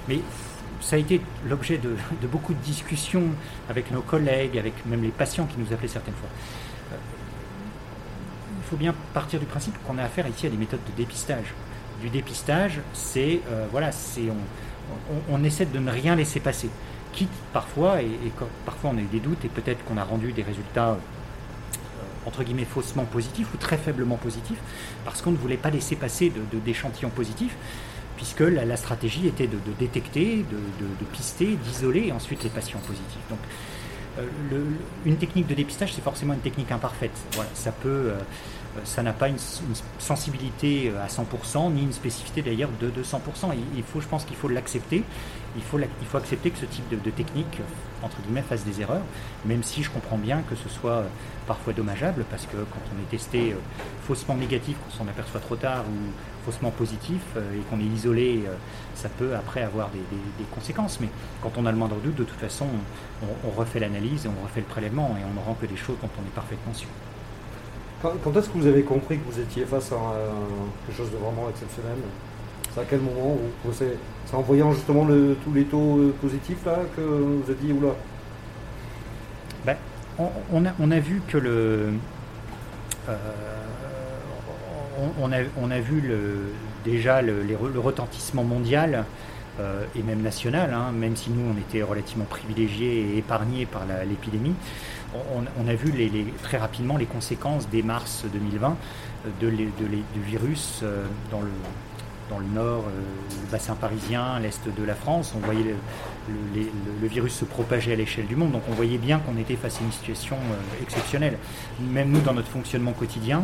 Mais 0.07 0.19
ça 0.81 0.95
a 0.95 0.99
été 0.99 1.19
l'objet 1.47 1.77
de, 1.77 1.95
de 2.21 2.27
beaucoup 2.27 2.53
de 2.53 2.59
discussions 2.63 3.23
avec 3.69 3.91
nos 3.91 4.01
collègues, 4.01 4.57
avec 4.57 4.73
même 4.85 5.01
les 5.01 5.09
patients 5.09 5.45
qui 5.45 5.55
nous 5.59 5.73
appelaient 5.73 5.87
certaines 5.87 6.13
fois. 6.13 6.29
Il 8.65 8.69
faut 8.69 8.77
bien 8.77 8.95
partir 9.13 9.39
du 9.39 9.45
principe 9.45 9.75
qu'on 9.85 9.99
a 9.99 10.03
affaire 10.03 10.27
ici 10.27 10.47
à 10.47 10.49
des 10.49 10.57
méthodes 10.57 10.79
de 10.87 10.97
dépistage. 10.97 11.53
Du 12.01 12.09
dépistage, 12.09 12.79
c'est 12.93 13.41
euh, 13.51 13.67
voilà, 13.71 13.91
c'est 13.91 14.23
on, 15.29 15.43
essaie 15.43 15.67
de 15.67 15.77
ne 15.77 15.91
rien 15.91 16.15
laisser 16.15 16.39
passer. 16.39 16.69
Quitte 17.13 17.29
parfois, 17.53 18.01
et, 18.01 18.09
parfois 18.65 18.89
on 18.93 18.97
a 18.97 19.01
eu 19.01 19.05
des 19.11 19.19
doutes 19.19 19.45
et 19.45 19.49
peut-être 19.49 19.85
qu'on 19.85 19.97
a 19.97 20.03
rendu 20.03 20.31
des 20.31 20.41
résultats 20.41 20.93
euh, 20.93 20.97
entre 22.25 22.43
guillemets 22.43 22.65
faussement 22.65 23.05
positifs 23.05 23.53
ou 23.53 23.57
très 23.57 23.77
faiblement 23.77 24.17
positifs, 24.17 24.59
parce 25.03 25.21
qu'on 25.21 25.31
ne 25.31 25.37
voulait 25.37 25.57
pas 25.57 25.69
laisser 25.69 25.95
passer 25.95 26.31
de- 26.31 26.59
d'échantillons 26.59 27.11
positifs, 27.11 27.55
puisque 28.17 28.41
la, 28.41 28.77
stratégie 28.77 29.27
était 29.27 29.47
de, 29.47 29.57
détecter, 29.77 30.43
de, 30.49 31.05
pister, 31.13 31.55
d'isoler 31.63 32.11
ensuite 32.11 32.43
les 32.43 32.49
patients 32.49 32.79
positifs. 32.79 33.29
Donc 33.29 33.39
le- 34.49 34.65
une 35.05 35.17
technique 35.17 35.47
de 35.47 35.55
dépistage, 35.55 35.93
c'est 35.93 36.01
forcément 36.03 36.33
une 36.33 36.39
technique 36.39 36.71
imparfaite. 36.71 37.17
Voilà, 37.33 37.49
ça 37.53 37.71
peut, 37.71 37.89
euh, 37.89 38.19
ça 38.83 39.03
n'a 39.03 39.13
pas 39.13 39.27
une, 39.29 39.37
sensibilité 39.99 40.91
à 41.01 41.07
100%, 41.07 41.69
ni 41.69 41.83
une 41.83 41.93
spécificité 41.93 42.41
d'ailleurs 42.41 42.69
de, 42.79 43.03
100%. 43.03 43.51
Il, 43.75 43.83
faut, 43.83 44.01
je 44.01 44.07
pense 44.07 44.25
qu'il 44.25 44.35
faut 44.35 44.47
l'accepter. 44.49 45.03
Il 45.55 45.63
faut, 45.63 46.17
accepter 46.17 46.51
que 46.51 46.57
ce 46.57 46.65
type 46.65 46.89
de, 46.89 47.09
technique, 47.09 47.61
entre 48.03 48.17
guillemets, 48.21 48.41
fasse 48.41 48.65
des 48.65 48.81
erreurs, 48.81 49.03
même 49.45 49.63
si 49.63 49.83
je 49.83 49.89
comprends 49.89 50.17
bien 50.17 50.41
que 50.49 50.55
ce 50.55 50.67
soit 50.67 51.03
parfois 51.47 51.73
dommageable, 51.73 52.25
parce 52.29 52.45
que 52.45 52.57
quand 52.57 52.81
on 52.93 53.01
est 53.01 53.09
testé 53.09 53.55
faussement 54.05 54.35
négatif, 54.35 54.75
qu'on 54.83 54.97
s'en 54.97 55.07
aperçoit 55.07 55.39
trop 55.39 55.55
tard, 55.55 55.85
ou 55.85 56.45
faussement 56.45 56.71
positif, 56.71 57.21
et 57.37 57.59
qu'on 57.69 57.79
est 57.79 57.83
isolé, 57.95 58.43
ça 58.95 59.09
peut 59.09 59.35
après 59.35 59.63
avoir 59.63 59.89
des, 59.89 60.45
conséquences. 60.53 60.99
Mais 60.99 61.09
quand 61.41 61.51
on 61.57 61.65
a 61.65 61.71
le 61.71 61.77
moindre 61.77 61.97
doute, 61.97 62.15
de 62.15 62.23
toute 62.23 62.39
façon, 62.39 62.67
on, 63.45 63.51
refait 63.51 63.79
l'analyse 63.79 64.25
et 64.25 64.29
on 64.29 64.43
refait 64.43 64.59
le 64.59 64.65
prélèvement, 64.65 65.15
et 65.19 65.23
on 65.23 65.33
ne 65.33 65.45
rend 65.45 65.53
que 65.53 65.65
des 65.65 65.77
choses 65.77 65.97
dont 66.01 66.09
on 66.19 66.25
est 66.25 66.35
parfaitement 66.35 66.73
sûr. 66.73 66.89
Quand, 68.01 68.35
est-ce 68.35 68.49
que 68.49 68.57
vous 68.57 68.67
avez 68.67 68.83
compris 68.83 69.17
que 69.17 69.31
vous 69.31 69.39
étiez 69.39 69.65
face 69.65 69.91
à 69.91 69.95
quelque 70.85 70.97
chose 70.97 71.11
de 71.11 71.17
vraiment 71.17 71.49
exceptionnel? 71.49 71.97
C'est 72.75 72.81
à 72.81 72.83
quel 72.89 72.99
moment 72.99 73.37
C'est 73.71 74.35
en 74.35 74.41
voyant 74.41 74.73
justement 74.73 75.07
tous 75.43 75.53
les 75.53 75.63
taux 75.63 75.97
euh, 75.97 76.13
positifs 76.21 76.65
là 76.65 76.79
que 76.93 77.01
vous 77.01 77.43
avez 77.49 77.55
dit 77.55 77.71
oula 77.71 77.93
ben, 79.65 79.77
on, 80.19 80.65
a, 80.65 80.73
on, 80.79 80.91
a, 80.91 80.99
vu 80.99 81.21
que 81.25 81.37
le. 81.37 81.93
Euh, 83.07 83.15
on, 85.21 85.31
a, 85.31 85.37
on, 85.57 85.71
a, 85.71 85.79
vu 85.79 86.01
le, 86.01 86.51
déjà 86.83 87.21
le, 87.21 87.43
le 87.43 87.79
retentissement 87.79 88.43
mondial 88.43 89.05
euh, 89.61 89.85
et 89.95 90.03
même 90.03 90.21
national, 90.21 90.73
hein, 90.73 90.91
même 90.91 91.15
si 91.15 91.29
nous 91.29 91.53
on 91.55 91.57
était 91.57 91.81
relativement 91.81 92.25
privilégiés 92.25 93.13
et 93.13 93.17
épargnés 93.19 93.65
par 93.65 93.83
l'épidémie 94.05 94.55
on, 95.57 95.67
a 95.67 95.75
vu 95.75 95.93
très 96.43 96.57
rapidement 96.57 96.97
les 96.97 97.05
conséquences 97.05 97.69
dès 97.69 97.81
mars 97.81 98.25
2020 98.33 98.75
euh, 99.25 99.29
du 99.39 100.21
virus 100.21 100.83
dans 101.31 101.39
le, 101.39 101.47
nord, 102.53 102.85
euh, 102.87 103.01
le 103.43 103.51
bassin 103.51 103.75
parisien, 103.75 104.39
l'est 104.39 104.67
de 104.67 104.83
la 104.83 104.95
France. 104.95 105.33
On 105.35 105.39
voyait 105.39 105.75
le, 106.29 107.07
virus 107.07 107.33
se 107.33 107.45
propager 107.45 107.93
à 107.93 107.95
l'échelle 107.95 108.27
du 108.27 108.35
monde. 108.35 108.51
Donc 108.51 108.63
on 108.69 108.73
voyait 108.73 108.97
bien 108.97 109.19
qu'on 109.19 109.37
était 109.37 109.55
face 109.55 109.79
à 109.79 109.83
une 109.83 109.91
situation 109.91 110.37
exceptionnelle. 110.81 111.37
Même 111.79 112.09
nous, 112.09 112.21
dans 112.21 112.33
notre 112.33 112.49
fonctionnement 112.49 112.93
quotidien, 112.93 113.43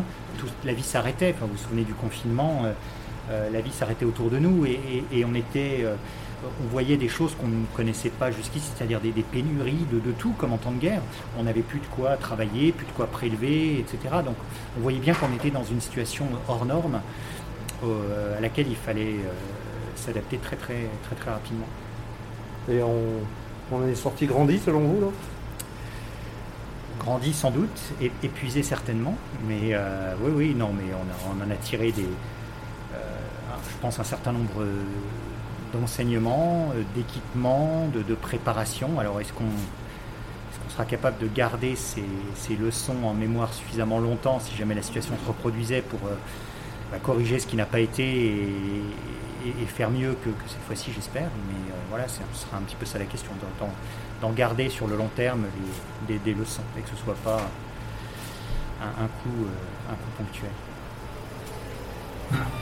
la 0.64 0.72
vie 0.72 0.82
s'arrêtait. 0.82 1.34
vous 1.40 1.46
vous 1.46 1.56
souvenez 1.56 1.84
du 1.84 1.94
confinement, 1.94 2.64
la 3.30 3.60
vie 3.60 3.70
s'arrêtait 3.70 4.04
autour 4.04 4.30
de 4.30 4.38
nous 4.38 4.66
et 4.66 5.24
on 5.24 5.34
était 5.34 5.86
on 6.44 6.68
voyait 6.68 6.96
des 6.96 7.08
choses 7.08 7.34
qu'on 7.34 7.48
ne 7.48 7.64
connaissait 7.74 8.10
pas 8.10 8.30
jusqu'ici, 8.30 8.70
c'est-à-dire 8.74 9.00
des, 9.00 9.10
pénuries 9.10 9.86
de, 9.90 10.12
tout, 10.12 10.32
comme 10.38 10.52
en 10.52 10.58
temps 10.58 10.72
de 10.72 10.80
guerre. 10.80 11.02
On 11.38 11.44
n'avait 11.44 11.62
plus 11.62 11.80
de 11.80 11.86
quoi 11.86 12.16
travailler, 12.16 12.72
plus 12.72 12.86
de 12.86 12.92
quoi 12.92 13.06
prélever, 13.06 13.78
etc. 13.78 14.16
Donc 14.24 14.36
on 14.78 14.80
voyait 14.80 14.98
bien 14.98 15.14
qu'on 15.14 15.32
était 15.34 15.50
dans 15.50 15.64
une 15.64 15.80
situation 15.80 16.26
hors 16.48 16.64
norme 16.64 16.96
euh, 16.96 17.41
à 17.82 18.40
laquelle 18.40 18.68
il 18.68 18.76
fallait 18.76 19.14
euh, 19.14 19.32
s'adapter 19.96 20.38
très, 20.38 20.56
très, 20.56 20.88
très, 21.04 21.16
très 21.16 21.30
rapidement. 21.30 21.66
Et 22.70 22.80
on, 22.82 23.88
est 23.88 23.94
sorti 23.94 24.26
grandi 24.26 24.58
selon 24.58 24.80
vous 24.80 25.00
là? 25.00 25.06
Grandi 27.00 27.32
sans 27.32 27.50
doute, 27.50 27.80
et 28.00 28.12
épuisé 28.22 28.62
certainement, 28.62 29.16
mais 29.48 29.70
euh, 29.72 30.14
oui, 30.22 30.32
oui, 30.34 30.54
non, 30.54 30.70
mais 30.72 30.92
on, 30.94 31.44
en 31.44 31.50
a 31.50 31.56
tiré 31.56 31.90
des, 31.90 32.06
je 32.92 33.78
pense, 33.80 33.98
un 33.98 34.04
certain 34.04 34.30
nombre 34.30 34.64
d'enseignement, 35.72 36.72
euh, 36.74 36.82
d'équipement, 36.94 37.88
de, 37.92 38.14
préparation. 38.14 38.98
Alors 38.98 39.20
est-ce 39.20 39.32
qu'on 39.32 39.44
sera 40.68 40.84
capable 40.84 41.18
de 41.18 41.26
garder 41.26 41.76
ces, 41.76 42.04
leçons 42.56 43.04
en 43.04 43.14
mémoire 43.14 43.52
suffisamment 43.52 43.98
longtemps 43.98 44.38
si 44.40 44.56
jamais 44.56 44.74
la 44.74 44.82
situation 44.82 45.14
se 45.22 45.28
reproduisait 45.28 45.82
pour 45.82 46.00
euh, 46.06 46.14
corriger 46.98 47.38
ce 47.38 47.46
qui 47.46 47.56
n'a 47.56 47.66
pas 47.66 47.80
été 47.80 48.04
et, 49.44 49.66
faire 49.66 49.90
mieux 49.90 50.16
que, 50.24 50.30
cette 50.46 50.62
fois-ci, 50.62 50.92
j'espère. 50.94 51.28
Mais 51.48 51.72
euh, 51.72 51.76
voilà, 51.90 52.06
ce 52.08 52.20
sera 52.34 52.58
un 52.58 52.60
petit 52.60 52.76
peu 52.76 52.86
ça 52.86 52.98
la 52.98 53.06
question, 53.06 53.32
d'en 54.20 54.30
garder 54.30 54.68
sur 54.68 54.86
le 54.86 54.96
long 54.96 55.08
terme 55.16 55.46
des, 56.06 56.34
leçons 56.34 56.62
et 56.78 56.82
que 56.82 56.88
ce 56.88 56.94
ne 56.94 56.98
soit 56.98 57.16
pas 57.24 57.40
un, 58.80 59.06
coup, 59.06 59.46
un 59.90 59.94
coup 59.94 60.10
ponctuel. 60.16 60.50